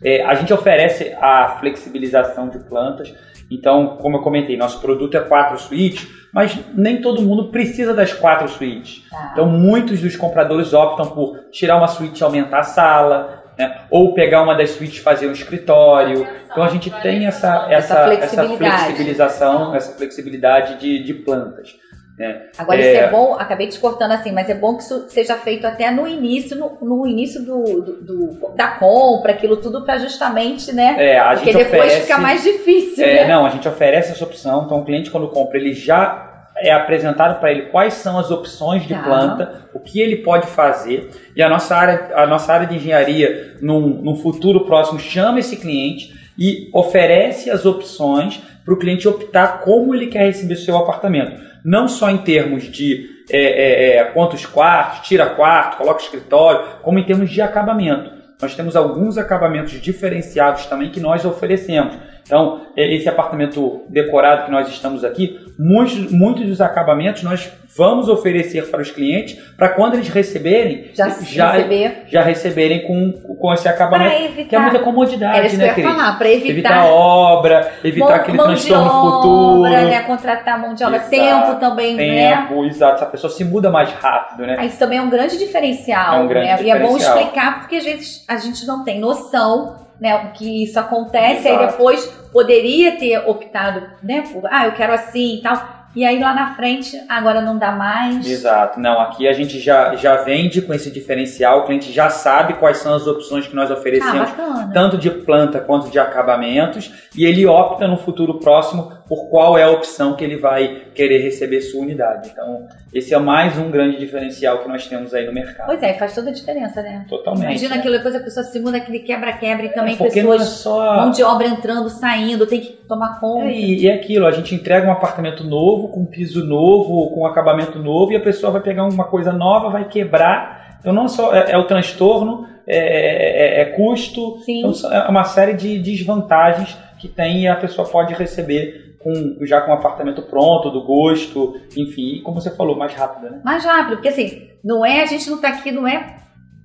É, 0.05 0.23
a 0.23 0.37
gente 0.37 0.53
oferece 0.53 1.13
a 1.21 1.57
flexibilização 1.59 2.49
de 2.49 2.61
plantas. 2.61 3.13
Então, 3.51 3.97
como 3.97 4.17
eu 4.17 4.23
comentei, 4.23 4.57
nosso 4.57 4.81
produto 4.81 5.17
é 5.17 5.21
quatro 5.21 5.59
suítes, 5.59 6.07
mas 6.33 6.59
nem 6.75 7.01
todo 7.01 7.23
mundo 7.23 7.49
precisa 7.51 7.95
das 7.95 8.13
quatro 8.13 8.49
suítes. 8.49 9.03
Tá. 9.11 9.31
Então, 9.33 9.47
muitos 9.47 10.01
dos 10.01 10.17
compradores 10.17 10.75
optam 10.75 11.07
por 11.07 11.39
tirar 11.51 11.77
uma 11.77 11.89
suíte 11.89 12.21
e 12.21 12.25
aumentar 12.25 12.61
a 12.61 12.65
sala, 12.65 13.45
né? 13.59 13.83
ou 13.91 14.15
pegar 14.15 14.43
uma 14.43 14.55
das 14.55 14.71
suítes 14.71 14.99
e 14.99 15.03
fazer 15.03 15.29
um 15.29 15.33
escritório. 15.33 16.27
Então, 16.51 16.63
a 16.63 16.69
gente 16.69 16.91
tem 17.03 17.27
essa, 17.27 17.67
essa, 17.71 18.13
essa, 18.13 18.45
flexibilização, 18.45 19.75
essa 19.75 19.97
flexibilidade 19.97 20.79
de, 20.79 21.03
de 21.03 21.15
plantas. 21.15 21.75
É. 22.19 22.49
Agora, 22.59 22.81
é... 22.81 22.93
isso 22.93 23.01
é 23.01 23.11
bom, 23.11 23.35
acabei 23.35 23.69
te 23.69 23.79
cortando 23.79 24.11
assim, 24.11 24.33
mas 24.33 24.51
é 24.51 24.55
bom 24.55 24.77
que 24.77 24.83
isso 24.83 25.09
seja 25.09 25.37
feito 25.37 25.67
até 25.67 25.89
no 25.91 26.07
início, 26.07 26.57
no, 26.57 26.77
no 26.83 27.07
início 27.07 27.41
do, 27.45 27.63
do, 27.63 28.03
do, 28.03 28.53
da 28.57 28.69
compra, 28.73 29.33
aquilo 29.33 29.57
tudo 29.59 29.85
para 29.85 29.99
justamente, 29.99 30.75
né? 30.75 30.97
É, 30.99 31.19
a 31.19 31.35
Porque 31.35 31.53
gente 31.53 31.65
depois 31.65 31.85
oferece, 31.85 32.01
fica 32.03 32.19
mais 32.19 32.43
difícil. 32.43 33.05
É, 33.05 33.15
né? 33.15 33.29
Não, 33.29 33.47
a 33.47 33.51
gente 33.51 33.69
oferece 33.69 34.11
essa 34.11 34.25
opção, 34.25 34.65
então 34.65 34.81
o 34.81 34.85
cliente 34.85 35.11
quando 35.11 35.29
compra, 35.29 35.59
ele 35.59 35.73
já 35.73 36.25
é 36.57 36.73
apresentado 36.73 37.39
para 37.39 37.53
ele 37.53 37.67
quais 37.67 37.95
são 37.95 38.19
as 38.19 38.33
opções 38.33 38.83
de 38.85 38.95
tá. 38.95 39.03
planta, 39.03 39.63
o 39.73 39.79
que 39.79 40.01
ele 40.01 40.17
pode 40.17 40.49
fazer. 40.49 41.11
E 41.37 41.43
a 41.43 41.49
nossa 41.49 41.77
área, 41.77 42.11
a 42.17 42.27
nossa 42.27 42.53
área 42.53 42.67
de 42.67 42.75
engenharia, 42.75 43.55
num, 43.63 43.81
num 43.81 44.17
futuro 44.17 44.65
próximo, 44.65 44.99
chama 44.99 45.39
esse 45.39 45.57
cliente 45.57 46.13
e 46.37 46.69
oferece 46.73 47.49
as 47.49 47.65
opções 47.65 48.43
para 48.65 48.75
o 48.75 48.77
cliente 48.77 49.07
optar 49.07 49.61
como 49.61 49.95
ele 49.95 50.09
quer 50.09 50.25
receber 50.25 50.57
seu 50.57 50.77
apartamento 50.77 51.48
não 51.65 51.89
só 51.89 52.11
em 52.11 52.19
termos 52.19 52.65
de 52.65 53.09
é, 53.31 53.41
é, 53.41 53.97
é, 53.97 54.05
quantos 54.05 54.47
quartos, 54.47 55.07
tira 55.07 55.27
quarto, 55.27 55.79
coloca 55.79 56.03
escritório, 56.03 56.65
como 56.83 56.99
em 56.99 57.05
termos 57.05 57.31
de 57.31 57.41
acabamento. 57.41 58.11
Nós 58.41 58.55
temos 58.55 58.77
alguns 58.77 59.19
acabamentos 59.19 59.73
diferenciados 59.81 60.67
também 60.67 60.91
que 60.91 61.01
nós 61.01 61.25
oferecemos. 61.25 61.97
Então, 62.23 62.67
é, 62.77 62.95
esse 62.95 63.09
apartamento 63.09 63.83
decorado 63.89 64.45
que 64.45 64.51
nós 64.51 64.69
estamos 64.69 65.05
aqui, 65.05 65.41
muitos, 65.59 66.13
muitos 66.13 66.47
dos 66.47 66.61
acabamentos 66.61 67.25
nós 67.25 67.51
vamos 67.77 68.09
oferecer 68.09 68.71
para 68.71 68.81
os 68.81 68.91
clientes 68.91 69.39
para 69.57 69.69
quando 69.71 69.95
eles 69.95 70.09
receberem, 70.09 70.91
já, 70.95 71.09
já, 71.09 71.53
receber. 71.53 72.05
já 72.09 72.23
receberem 72.23 72.87
com, 72.87 73.13
com 73.13 73.53
esse 73.53 73.69
acabamento. 73.69 74.15
Evitar, 74.15 74.49
que 74.49 74.57
é 74.57 74.59
muita 74.59 74.79
comodidade, 74.79 75.39
era 75.39 75.57
né, 75.57 75.75
Cris? 75.75 75.87
falar, 75.87 76.19
para 76.19 76.31
evitar, 76.31 76.51
evitar 76.51 76.85
obra, 76.87 77.73
evitar 77.83 78.07
mão, 78.07 78.15
aquele 78.15 78.37
mão 78.37 78.47
transtorno 78.47 78.85
obra, 78.85 79.11
futuro. 79.11 79.71
Né, 79.71 80.03
contratar 80.03 80.61
mão 80.61 80.75
de 80.75 80.85
obra, 80.85 80.97
exato, 80.97 81.11
tempo 81.11 81.61
também, 81.61 81.97
tempo, 81.97 82.13
né? 82.13 82.37
Tempo, 82.37 82.65
exato. 82.65 82.95
Essa 82.95 83.07
pessoa 83.07 83.33
se 83.33 83.45
muda 83.45 83.71
mais 83.71 83.91
rápido, 83.93 84.47
né? 84.47 84.65
Isso 84.65 84.79
também 84.79 84.99
é 84.99 85.03
um 85.03 85.11
grande 85.11 85.39
diferencial, 85.39 86.15
é 86.15 86.21
um 86.21 86.29
grande 86.29 86.47
né? 86.47 86.57
Diferencial. 86.57 86.79
E 86.79 86.85
é 86.85 86.89
bom 86.89 86.97
explicar 86.97 87.61
porque 87.61 87.77
às 87.77 87.85
vezes 87.85 88.25
a 88.29 88.37
gente 88.37 88.67
não 88.67 88.85
tem 88.85 89.01
noção 89.01 89.88
né, 90.01 90.31
que 90.35 90.65
isso 90.65 90.79
acontece, 90.79 91.49
Exato. 91.49 91.63
aí 91.63 91.67
depois 91.67 92.07
poderia 92.33 92.97
ter 92.97 93.19
optado, 93.29 93.87
né, 94.03 94.23
por, 94.33 94.47
ah, 94.47 94.67
eu 94.67 94.73
quero 94.73 94.93
assim 94.93 95.37
e 95.37 95.43
tal. 95.43 95.79
E 95.97 96.05
aí 96.05 96.21
lá 96.21 96.35
na 96.35 96.55
frente, 96.55 96.97
agora 97.09 97.41
não 97.41 97.57
dá 97.59 97.73
mais. 97.73 98.25
Exato. 98.25 98.79
Não, 98.79 99.01
aqui 99.01 99.27
a 99.27 99.33
gente 99.33 99.59
já, 99.59 99.97
já 99.97 100.17
vende 100.17 100.61
com 100.61 100.73
esse 100.75 100.91
diferencial, 100.91 101.61
o 101.61 101.65
cliente 101.65 101.91
já 101.91 102.11
sabe 102.11 102.55
quais 102.55 102.77
são 102.79 102.95
as 102.95 103.07
opções 103.07 103.49
que 103.49 103.57
nós 103.57 103.71
oferecemos, 103.71 104.31
ah, 104.39 104.71
tanto 104.73 104.99
de 104.99 105.11
planta 105.11 105.59
quanto 105.61 105.91
de 105.91 105.99
acabamentos, 105.99 106.93
e 107.17 107.25
ele 107.25 107.47
opta 107.47 107.89
no 107.89 107.97
futuro 107.97 108.39
próximo 108.39 108.93
por 109.09 109.31
qual 109.31 109.57
é 109.57 109.63
a 109.63 109.71
opção 109.71 110.15
que 110.15 110.23
ele 110.23 110.37
vai 110.37 110.83
querer 110.95 111.23
receber 111.23 111.63
sua 111.63 111.81
unidade. 111.81 112.29
Então, 112.31 112.69
esse 112.93 113.15
é 113.15 113.19
mais 113.19 113.57
um 113.57 113.71
grande 113.71 113.99
diferencial 113.99 114.59
que 114.59 114.69
nós 114.69 114.87
temos 114.87 115.15
aí 115.15 115.25
no 115.25 115.33
mercado. 115.33 115.67
Pois 115.67 115.83
é, 115.83 115.95
faz 115.95 116.15
toda 116.15 116.29
a 116.29 116.33
diferença, 116.33 116.83
né? 116.83 117.07
Totalmente. 117.09 117.45
Imagina 117.45 117.75
né? 117.75 117.81
aquilo, 117.81 117.97
depois 117.97 118.15
a 118.15 118.21
pessoa 118.21 118.45
se 118.45 118.61
muda, 118.61 118.77
aquele 118.77 118.99
quebra-quebra 118.99 119.65
e 119.65 119.69
também 119.71 119.95
é 119.95 119.97
pessoas, 119.97 120.43
é 120.43 120.45
só... 120.45 120.97
mão 120.97 121.11
de 121.11 121.23
obra 121.23 121.47
entrando, 121.47 121.89
saindo, 121.89 122.47
tem 122.47 122.61
que 122.61 122.73
tomar 122.87 123.19
conta. 123.19 123.47
É, 123.47 123.53
e, 123.53 123.85
e 123.85 123.89
é 123.89 123.95
aquilo, 123.95 124.27
a 124.27 124.31
gente 124.31 124.55
entrega 124.55 124.87
um 124.87 124.93
apartamento 124.93 125.43
novo, 125.43 125.89
com 125.89 126.05
piso 126.05 126.45
novo, 126.45 127.11
com 127.15 127.25
acabamento 127.25 127.79
novo, 127.79 128.13
e 128.13 128.17
a 128.17 128.21
pessoa 128.21 128.53
vai 128.53 128.61
pegar 128.61 128.85
uma 128.85 129.05
coisa 129.05 129.33
nova, 129.33 129.71
vai 129.71 129.89
quebrar. 129.89 130.77
Então 130.81 130.93
não 130.93 131.09
só 131.09 131.35
é, 131.35 131.53
é 131.53 131.57
o 131.57 131.65
transtorno, 131.65 132.47
é, 132.67 133.61
é, 133.61 133.63
é 133.63 133.65
custo, 133.65 134.43
então, 134.47 134.73
é 134.93 135.09
uma 135.09 135.25
série 135.25 135.55
de 135.55 135.79
desvantagens 135.79 136.77
que 136.99 137.09
tem 137.09 137.45
e 137.45 137.49
a 137.49 137.57
pessoa 137.57 137.89
pode 137.89 138.13
receber 138.13 138.88
com, 138.99 139.39
já 139.47 139.61
com 139.61 139.71
o 139.71 139.75
apartamento 139.75 140.23
pronto, 140.23 140.71
do 140.71 140.85
gosto, 140.85 141.61
enfim, 141.77 142.21
como 142.23 142.41
você 142.41 142.51
falou, 142.51 142.77
mais 142.77 142.95
rápido, 142.95 143.31
né? 143.31 143.41
Mais 143.45 143.65
rápido, 143.65 143.97
porque 143.97 144.09
assim, 144.09 144.49
não 144.65 144.85
é, 144.85 145.03
a 145.03 145.07
gente 145.07 145.29
não 145.29 145.37
está 145.37 145.49
aqui, 145.49 145.71
não 145.71 145.87
é 145.87 146.17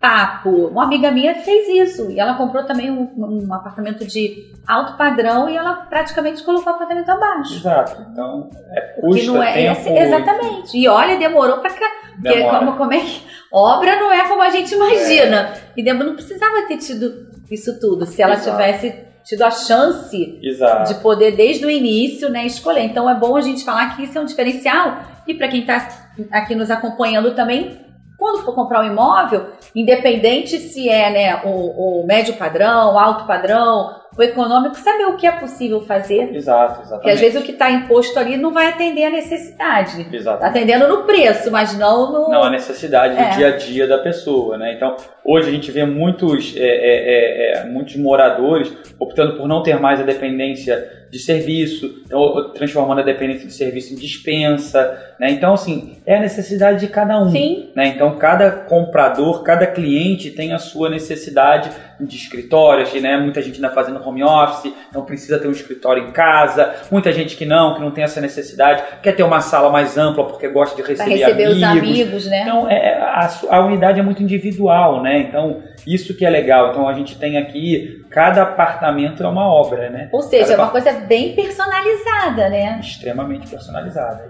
papo. 0.03 0.67
Uma 0.67 0.83
amiga 0.83 1.09
minha 1.11 1.33
fez 1.33 1.69
isso 1.69 2.11
e 2.11 2.19
ela 2.19 2.33
comprou 2.33 2.65
também 2.65 2.91
um, 2.91 3.09
um 3.15 3.53
apartamento 3.53 4.05
de 4.05 4.51
alto 4.67 4.97
padrão 4.97 5.49
e 5.49 5.55
ela 5.55 5.75
praticamente 5.75 6.43
colocou 6.43 6.73
o 6.73 6.75
apartamento 6.75 7.09
abaixo. 7.09 7.55
Exato. 7.55 8.05
Então, 8.11 8.49
é 8.71 8.81
custa, 8.99 9.31
não 9.31 9.41
é 9.41 9.53
tempo, 9.53 9.79
esse, 9.79 9.89
Exatamente. 9.89 10.77
E 10.77 10.87
olha, 10.89 11.17
demorou 11.17 11.59
pra 11.59 11.69
cá. 11.69 11.89
Porque 12.21 12.43
como, 12.43 12.75
como 12.75 12.93
é 12.93 12.99
que... 12.99 13.21
Obra 13.49 13.95
não 13.95 14.11
é 14.11 14.27
como 14.27 14.41
a 14.41 14.49
gente 14.49 14.73
imagina. 14.73 15.53
É. 15.77 15.79
E 15.79 15.93
não 15.93 16.15
precisava 16.15 16.67
ter 16.67 16.77
tido 16.77 17.27
isso 17.49 17.79
tudo. 17.79 18.05
Se 18.05 18.21
ela 18.21 18.33
Exato. 18.33 18.51
tivesse 18.51 19.05
tido 19.23 19.43
a 19.43 19.51
chance 19.51 20.39
Exato. 20.41 20.93
de 20.93 20.99
poder 20.99 21.35
desde 21.35 21.65
o 21.65 21.69
início 21.69 22.29
né, 22.29 22.45
escolher. 22.45 22.83
Então 22.83 23.09
é 23.09 23.15
bom 23.15 23.35
a 23.35 23.41
gente 23.41 23.63
falar 23.63 23.95
que 23.95 24.03
isso 24.03 24.17
é 24.17 24.21
um 24.21 24.25
diferencial 24.25 24.99
e 25.27 25.33
para 25.33 25.47
quem 25.47 25.61
está 25.61 25.87
aqui 26.31 26.55
nos 26.55 26.69
acompanhando 26.69 27.33
também 27.33 27.81
quando 28.17 28.43
for 28.45 28.55
comprar 28.55 28.81
um 28.81 28.87
imóvel, 28.87 29.47
independente 29.75 30.57
se 30.57 30.87
é 30.87 31.09
né, 31.09 31.41
o, 31.43 32.03
o 32.03 32.05
médio 32.05 32.35
padrão, 32.35 32.97
alto 32.97 33.25
padrão, 33.25 33.95
o 34.17 34.21
econômico, 34.21 34.75
saber 34.75 35.05
o 35.05 35.17
que 35.17 35.25
é 35.25 35.31
possível 35.31 35.81
fazer. 35.81 36.35
Exato, 36.35 36.81
exatamente. 36.81 36.89
Porque 36.89 37.09
às 37.09 37.19
vezes 37.19 37.41
o 37.41 37.43
que 37.43 37.51
está 37.51 37.71
imposto 37.71 38.17
ali 38.19 38.37
não 38.37 38.51
vai 38.51 38.67
atender 38.67 39.05
a 39.05 39.09
necessidade. 39.09 40.07
Exato. 40.11 40.39
Tá 40.39 40.47
atendendo 40.47 40.87
no 40.87 41.03
preço, 41.03 41.51
mas 41.51 41.77
não 41.77 42.11
no. 42.11 42.29
Não 42.29 42.43
a 42.43 42.49
necessidade 42.49 43.17
é. 43.17 43.29
do 43.29 43.35
dia 43.35 43.47
a 43.47 43.57
dia 43.57 43.87
da 43.87 43.97
pessoa, 43.97 44.57
né? 44.57 44.73
Então, 44.73 44.95
hoje 45.23 45.49
a 45.49 45.51
gente 45.51 45.71
vê 45.71 45.85
muitos, 45.85 46.55
é, 46.55 46.59
é, 46.59 46.63
é, 46.65 47.53
é 47.57 47.65
muitos 47.65 47.95
moradores 47.95 48.71
optando 48.99 49.37
por 49.37 49.47
não 49.47 49.63
ter 49.63 49.79
mais 49.79 49.99
a 49.99 50.03
dependência 50.03 51.02
de 51.13 51.19
serviço, 51.19 52.01
então, 52.03 52.51
transformando 52.55 53.01
a 53.01 53.03
dependência 53.03 53.45
de 53.45 53.53
serviço 53.53 53.93
em 53.93 53.95
dispensa, 53.95 55.13
né? 55.19 55.29
Então, 55.29 55.53
assim, 55.53 55.97
é 56.07 56.17
a 56.17 56.19
necessidade 56.19 56.79
de 56.79 56.87
cada 56.87 57.21
um, 57.21 57.29
Sim. 57.29 57.69
né? 57.75 57.85
Então, 57.89 58.17
cada 58.17 58.49
comprador, 58.49 59.43
cada 59.43 59.67
cliente 59.67 60.31
tem 60.31 60.53
a 60.53 60.57
sua 60.57 60.89
necessidade 60.89 61.69
de 61.99 62.15
escritórios, 62.15 62.91
né? 62.99 63.15
Muita 63.17 63.43
gente 63.43 63.55
ainda 63.57 63.69
fazendo 63.69 64.01
home 64.03 64.23
office, 64.23 64.73
não 64.91 65.05
precisa 65.05 65.37
ter 65.37 65.47
um 65.47 65.51
escritório 65.51 66.07
em 66.07 66.11
casa, 66.11 66.73
muita 66.89 67.13
gente 67.13 67.37
que 67.37 67.45
não, 67.45 67.75
que 67.75 67.81
não 67.81 67.91
tem 67.91 68.03
essa 68.03 68.19
necessidade, 68.19 68.83
quer 69.03 69.15
ter 69.15 69.21
uma 69.21 69.39
sala 69.39 69.69
mais 69.69 69.95
ampla 69.95 70.25
porque 70.25 70.47
gosta 70.47 70.75
de 70.75 70.81
receber, 70.81 71.11
receber 71.11 71.43
amigos. 71.45 71.57
os 71.57 71.63
amigos, 71.63 72.25
né? 72.25 72.41
Então, 72.41 72.67
é, 72.67 72.97
a, 72.97 73.29
a 73.51 73.59
unidade 73.63 73.99
é 73.99 74.03
muito 74.03 74.23
individual, 74.23 75.03
né? 75.03 75.19
Então, 75.19 75.61
isso 75.85 76.15
que 76.17 76.25
é 76.25 76.29
legal. 76.29 76.71
Então, 76.71 76.87
a 76.87 76.93
gente 76.93 77.19
tem 77.19 77.37
aqui, 77.37 78.03
cada 78.09 78.41
apartamento 78.41 79.23
é 79.23 79.27
uma 79.27 79.47
obra, 79.47 79.89
né? 79.89 80.09
Ou 80.11 80.21
seja, 80.21 80.53
é 80.53 80.57
uma 80.57 80.69
coisa 80.69 80.91
bem 81.07 81.35
personalizada, 81.35 82.49
né? 82.49 82.79
Extremamente 82.79 83.47
personalizada. 83.47 84.29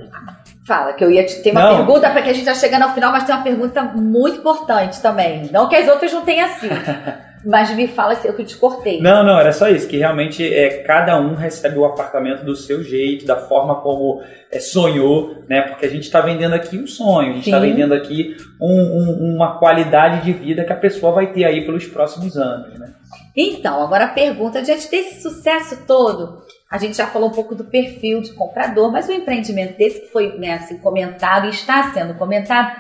Fala, 0.65 0.93
que 0.93 1.03
eu 1.03 1.11
ia 1.11 1.25
te 1.25 1.41
ter 1.41 1.51
uma 1.51 1.61
não. 1.61 1.77
pergunta 1.77 2.09
para 2.09 2.21
que 2.21 2.29
a 2.29 2.33
gente 2.33 2.45
já 2.45 2.55
chegando 2.55 2.83
ao 2.83 2.93
final, 2.93 3.11
mas 3.11 3.23
tem 3.23 3.35
uma 3.35 3.43
pergunta 3.43 3.83
muito 3.83 4.39
importante 4.39 5.01
também. 5.01 5.49
Não 5.51 5.67
que 5.67 5.75
as 5.75 5.87
outras 5.87 6.11
não 6.11 6.23
tenham 6.23 6.45
assim. 6.45 6.69
mas 7.45 7.75
me 7.75 7.87
fala 7.87 8.15
se 8.15 8.27
eu 8.27 8.33
que 8.33 8.43
te 8.43 8.55
cortei. 8.55 9.01
Não, 9.01 9.23
não, 9.23 9.37
era 9.37 9.51
só 9.51 9.67
isso, 9.67 9.87
que 9.87 9.97
realmente 9.97 10.53
é, 10.53 10.81
cada 10.83 11.19
um 11.19 11.35
recebe 11.35 11.77
o 11.77 11.85
apartamento 11.85 12.45
do 12.45 12.55
seu 12.55 12.83
jeito, 12.83 13.25
da 13.25 13.35
forma 13.35 13.81
como 13.81 14.21
é, 14.49 14.59
sonhou, 14.59 15.43
né? 15.49 15.61
Porque 15.63 15.85
a 15.85 15.89
gente 15.89 16.03
está 16.03 16.21
vendendo 16.21 16.53
aqui 16.53 16.77
um 16.77 16.87
sonho, 16.87 17.31
a 17.31 17.33
gente 17.33 17.45
está 17.45 17.59
vendendo 17.59 17.93
aqui 17.93 18.37
um, 18.61 18.81
um, 18.81 19.35
uma 19.35 19.59
qualidade 19.59 20.23
de 20.23 20.31
vida 20.31 20.63
que 20.63 20.71
a 20.71 20.77
pessoa 20.77 21.11
vai 21.11 21.33
ter 21.33 21.43
aí 21.43 21.65
pelos 21.65 21.85
próximos 21.85 22.37
anos, 22.37 22.79
né? 22.79 22.93
Então, 23.35 23.81
agora 23.83 24.05
a 24.05 24.09
pergunta, 24.09 24.61
diante 24.61 24.89
desse 24.89 25.21
sucesso 25.21 25.85
todo, 25.85 26.43
a 26.73 26.79
gente 26.79 26.97
já 26.97 27.05
falou 27.05 27.29
um 27.29 27.31
pouco 27.31 27.53
do 27.53 27.65
perfil 27.65 28.19
de 28.19 28.33
comprador, 28.33 28.91
mas 28.91 29.07
o 29.07 29.11
empreendimento 29.11 29.77
desse 29.77 30.01
que 30.01 30.07
foi 30.07 30.39
né, 30.39 30.55
assim, 30.55 30.79
comentado 30.79 31.45
e 31.45 31.51
está 31.51 31.93
sendo 31.93 32.15
comentado, 32.15 32.75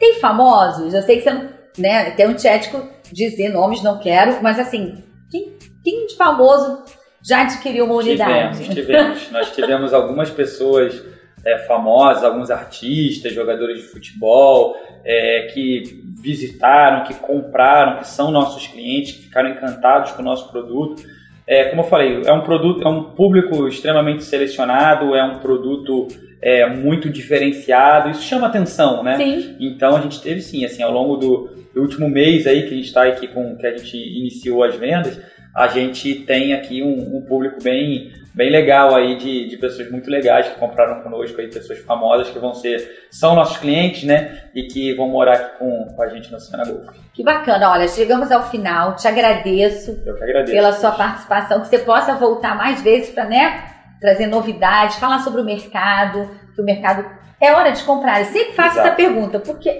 tem 0.00 0.14
famosos? 0.14 0.92
Eu 0.92 1.00
sei 1.02 1.18
que 1.18 1.22
você 1.22 1.30
não, 1.30 1.48
né, 1.78 2.10
tem 2.10 2.26
um 2.26 2.34
ético 2.44 2.82
dizer 3.12 3.50
nomes, 3.50 3.84
não 3.84 4.00
quero, 4.00 4.42
mas 4.42 4.58
assim, 4.58 5.04
quem, 5.30 5.56
quem 5.84 6.08
de 6.08 6.16
famoso 6.16 6.82
já 7.22 7.42
adquiriu 7.42 7.84
uma 7.84 7.94
unidade? 7.94 8.64
Tivemos, 8.64 8.74
tivemos. 8.74 9.30
Nós 9.30 9.54
tivemos 9.54 9.94
algumas 9.94 10.28
pessoas 10.28 11.00
é, 11.44 11.58
famosas, 11.68 12.24
alguns 12.24 12.50
artistas, 12.50 13.32
jogadores 13.32 13.80
de 13.80 13.86
futebol, 13.86 14.74
é, 15.04 15.50
que 15.54 16.02
visitaram, 16.20 17.04
que 17.04 17.14
compraram, 17.14 17.98
que 17.98 18.08
são 18.08 18.32
nossos 18.32 18.66
clientes, 18.66 19.12
que 19.12 19.22
ficaram 19.22 19.50
encantados 19.50 20.10
com 20.10 20.22
o 20.22 20.24
nosso 20.24 20.50
produto. 20.50 21.00
É, 21.48 21.64
como 21.64 21.82
eu 21.82 21.86
falei, 21.86 22.22
é 22.24 22.32
um 22.32 22.40
produto, 22.40 22.82
é 22.82 22.88
um 22.88 23.04
público 23.04 23.68
extremamente 23.68 24.24
selecionado, 24.24 25.14
é 25.14 25.22
um 25.22 25.38
produto 25.38 26.08
é, 26.42 26.68
muito 26.68 27.08
diferenciado, 27.08 28.10
isso 28.10 28.22
chama 28.22 28.48
atenção, 28.48 29.02
né? 29.02 29.16
Sim. 29.16 29.56
Então 29.60 29.96
a 29.96 30.00
gente 30.00 30.20
teve 30.20 30.40
sim, 30.40 30.64
assim, 30.64 30.82
ao 30.82 30.92
longo 30.92 31.16
do, 31.16 31.50
do 31.72 31.80
último 31.80 32.08
mês 32.08 32.46
aí 32.46 32.62
que 32.62 32.74
a 32.74 32.76
gente 32.76 32.86
está 32.86 33.04
aqui 33.04 33.28
com, 33.28 33.56
que 33.56 33.66
a 33.66 33.76
gente 33.76 33.96
iniciou 33.96 34.64
as 34.64 34.74
vendas, 34.74 35.20
a 35.56 35.68
gente 35.68 36.14
tem 36.14 36.52
aqui 36.52 36.82
um, 36.82 37.16
um 37.16 37.22
público 37.22 37.62
bem 37.62 38.12
bem 38.34 38.50
legal 38.50 38.94
aí 38.94 39.16
de, 39.16 39.48
de 39.48 39.56
pessoas 39.56 39.90
muito 39.90 40.10
legais 40.10 40.46
que 40.46 40.60
compraram 40.60 41.02
conosco 41.02 41.40
aí, 41.40 41.48
pessoas 41.48 41.78
famosas 41.78 42.28
que 42.28 42.38
vão 42.38 42.52
ser, 42.52 43.06
são 43.10 43.34
nossos 43.34 43.56
clientes, 43.56 44.04
né? 44.04 44.42
E 44.54 44.64
que 44.64 44.92
vão 44.92 45.08
morar 45.08 45.32
aqui 45.32 45.58
com, 45.58 45.86
com 45.86 46.02
a 46.02 46.08
gente 46.08 46.30
no 46.30 46.38
Cena 46.38 46.66
Golf. 46.66 46.86
Que 47.14 47.24
bacana, 47.24 47.70
olha, 47.70 47.88
chegamos 47.88 48.30
ao 48.30 48.50
final, 48.50 48.94
te 48.94 49.08
agradeço, 49.08 49.98
Eu 50.04 50.16
que 50.16 50.22
agradeço 50.22 50.52
pela 50.52 50.72
sua 50.74 50.92
participação, 50.92 51.62
que 51.62 51.68
você 51.68 51.78
possa 51.78 52.14
voltar 52.16 52.54
mais 52.54 52.82
vezes 52.82 53.08
para, 53.08 53.24
né, 53.24 53.64
trazer 53.98 54.26
novidades, 54.26 54.96
falar 54.96 55.20
sobre 55.20 55.40
o 55.40 55.44
mercado, 55.44 56.30
que 56.54 56.60
o 56.60 56.64
mercado 56.64 57.06
é 57.40 57.54
hora 57.54 57.72
de 57.72 57.82
comprar. 57.84 58.20
Eu 58.20 58.26
sempre 58.26 58.52
faço 58.52 58.74
Exato. 58.74 58.88
essa 58.88 58.96
pergunta, 58.96 59.40
porque 59.40 59.70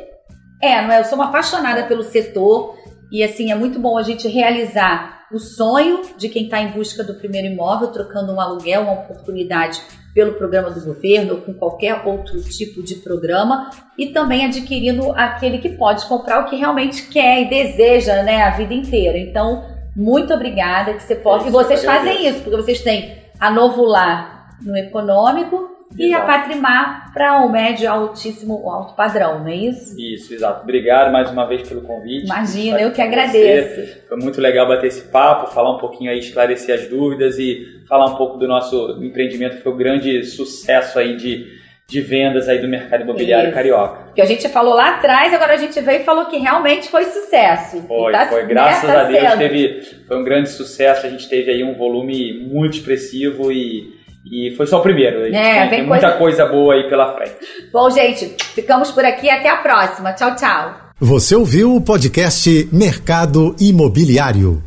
é, 0.62 0.80
não 0.80 0.92
é? 0.92 1.00
Eu 1.00 1.04
sou 1.04 1.18
uma 1.18 1.26
apaixonada 1.26 1.82
pelo 1.82 2.02
setor 2.02 2.74
e 3.12 3.22
assim 3.22 3.52
é 3.52 3.54
muito 3.54 3.78
bom 3.78 3.98
a 3.98 4.02
gente 4.02 4.26
realizar 4.28 5.15
o 5.32 5.38
sonho 5.38 6.02
de 6.16 6.28
quem 6.28 6.44
está 6.44 6.60
em 6.60 6.70
busca 6.70 7.02
do 7.02 7.14
primeiro 7.14 7.48
imóvel, 7.48 7.88
trocando 7.88 8.32
um 8.32 8.40
aluguel, 8.40 8.82
uma 8.82 8.92
oportunidade 8.92 9.82
pelo 10.14 10.34
programa 10.34 10.70
do 10.70 10.80
governo 10.80 11.34
ou 11.34 11.40
com 11.42 11.52
qualquer 11.52 12.06
outro 12.06 12.40
tipo 12.42 12.82
de 12.82 12.96
programa, 12.96 13.70
e 13.98 14.06
também 14.06 14.46
adquirindo 14.46 15.12
aquele 15.12 15.58
que 15.58 15.70
pode 15.70 16.06
comprar 16.06 16.40
o 16.40 16.48
que 16.48 16.56
realmente 16.56 17.08
quer 17.08 17.42
e 17.42 17.50
deseja 17.50 18.22
né, 18.22 18.42
a 18.42 18.50
vida 18.50 18.72
inteira. 18.72 19.18
Então, 19.18 19.64
muito 19.94 20.32
obrigada 20.32 20.94
que 20.94 21.02
você 21.02 21.16
possa. 21.16 21.46
É 21.46 21.48
e 21.48 21.52
vocês 21.52 21.84
fazem 21.84 22.28
isso, 22.28 22.40
porque 22.40 22.56
vocês 22.56 22.80
têm 22.80 23.18
a 23.38 23.50
Novo 23.50 23.84
Lar 23.84 24.56
no 24.62 24.76
econômico 24.76 25.75
e 25.98 26.06
exato. 26.06 26.22
a 26.22 26.26
Patrimar 26.26 27.12
para 27.12 27.44
o 27.44 27.50
médio 27.50 27.90
altíssimo, 27.90 28.62
o 28.62 28.70
alto 28.70 28.94
padrão, 28.94 29.40
não 29.40 29.48
é 29.48 29.54
isso? 29.54 29.98
Isso, 29.98 30.34
exato. 30.34 30.62
Obrigado 30.62 31.12
mais 31.12 31.30
uma 31.30 31.46
vez 31.46 31.66
pelo 31.66 31.82
convite. 31.82 32.24
Imagina, 32.24 32.80
eu 32.80 32.92
que 32.92 33.00
agradeço. 33.00 34.00
Foi 34.08 34.18
muito 34.18 34.40
legal 34.40 34.66
bater 34.66 34.88
esse 34.88 35.02
papo, 35.02 35.50
falar 35.52 35.76
um 35.76 35.78
pouquinho 35.78 36.10
aí, 36.10 36.18
esclarecer 36.18 36.74
as 36.74 36.88
dúvidas 36.88 37.38
e 37.38 37.82
falar 37.88 38.06
um 38.06 38.16
pouco 38.16 38.36
do 38.36 38.46
nosso 38.46 38.98
empreendimento, 39.02 39.56
que 39.56 39.62
foi 39.62 39.72
um 39.72 39.76
grande 39.76 40.24
sucesso 40.24 40.98
aí 40.98 41.16
de, 41.16 41.46
de 41.86 42.00
vendas 42.00 42.48
aí 42.48 42.58
do 42.58 42.68
mercado 42.68 43.02
imobiliário 43.02 43.48
Isso. 43.48 43.54
carioca. 43.54 44.12
Que 44.14 44.20
a 44.20 44.26
gente 44.26 44.46
falou 44.48 44.74
lá 44.74 44.96
atrás, 44.96 45.32
agora 45.32 45.54
a 45.54 45.58
gente 45.58 45.80
veio 45.80 46.00
e 46.00 46.04
falou 46.04 46.26
que 46.26 46.36
realmente 46.36 46.88
foi 46.88 47.04
sucesso. 47.04 47.82
Foi, 47.86 48.12
tá, 48.12 48.26
foi. 48.26 48.44
Graças 48.44 48.90
tá 48.90 49.00
a 49.00 49.04
Deus 49.04 49.34
teve, 49.34 49.80
foi 50.06 50.18
um 50.18 50.24
grande 50.24 50.50
sucesso. 50.50 51.06
A 51.06 51.10
gente 51.10 51.28
teve 51.28 51.50
aí 51.50 51.64
um 51.64 51.74
volume 51.74 52.46
muito 52.46 52.76
expressivo 52.76 53.50
e 53.50 53.95
e 54.30 54.54
foi 54.56 54.66
só 54.66 54.78
o 54.78 54.82
primeiro. 54.82 55.22
A 55.22 55.24
gente 55.26 55.36
é, 55.36 55.60
tem, 55.68 55.78
tem 55.78 55.86
muita 55.86 56.12
coisa 56.12 56.46
boa 56.46 56.74
aí 56.74 56.88
pela 56.88 57.14
frente. 57.14 57.36
Bom, 57.72 57.88
gente, 57.90 58.36
ficamos 58.54 58.90
por 58.90 59.04
aqui. 59.04 59.30
Até 59.30 59.48
a 59.48 59.56
próxima. 59.56 60.12
Tchau, 60.12 60.34
tchau. 60.34 60.74
Você 60.98 61.36
ouviu 61.36 61.74
o 61.74 61.80
podcast 61.80 62.68
Mercado 62.72 63.54
Imobiliário. 63.60 64.62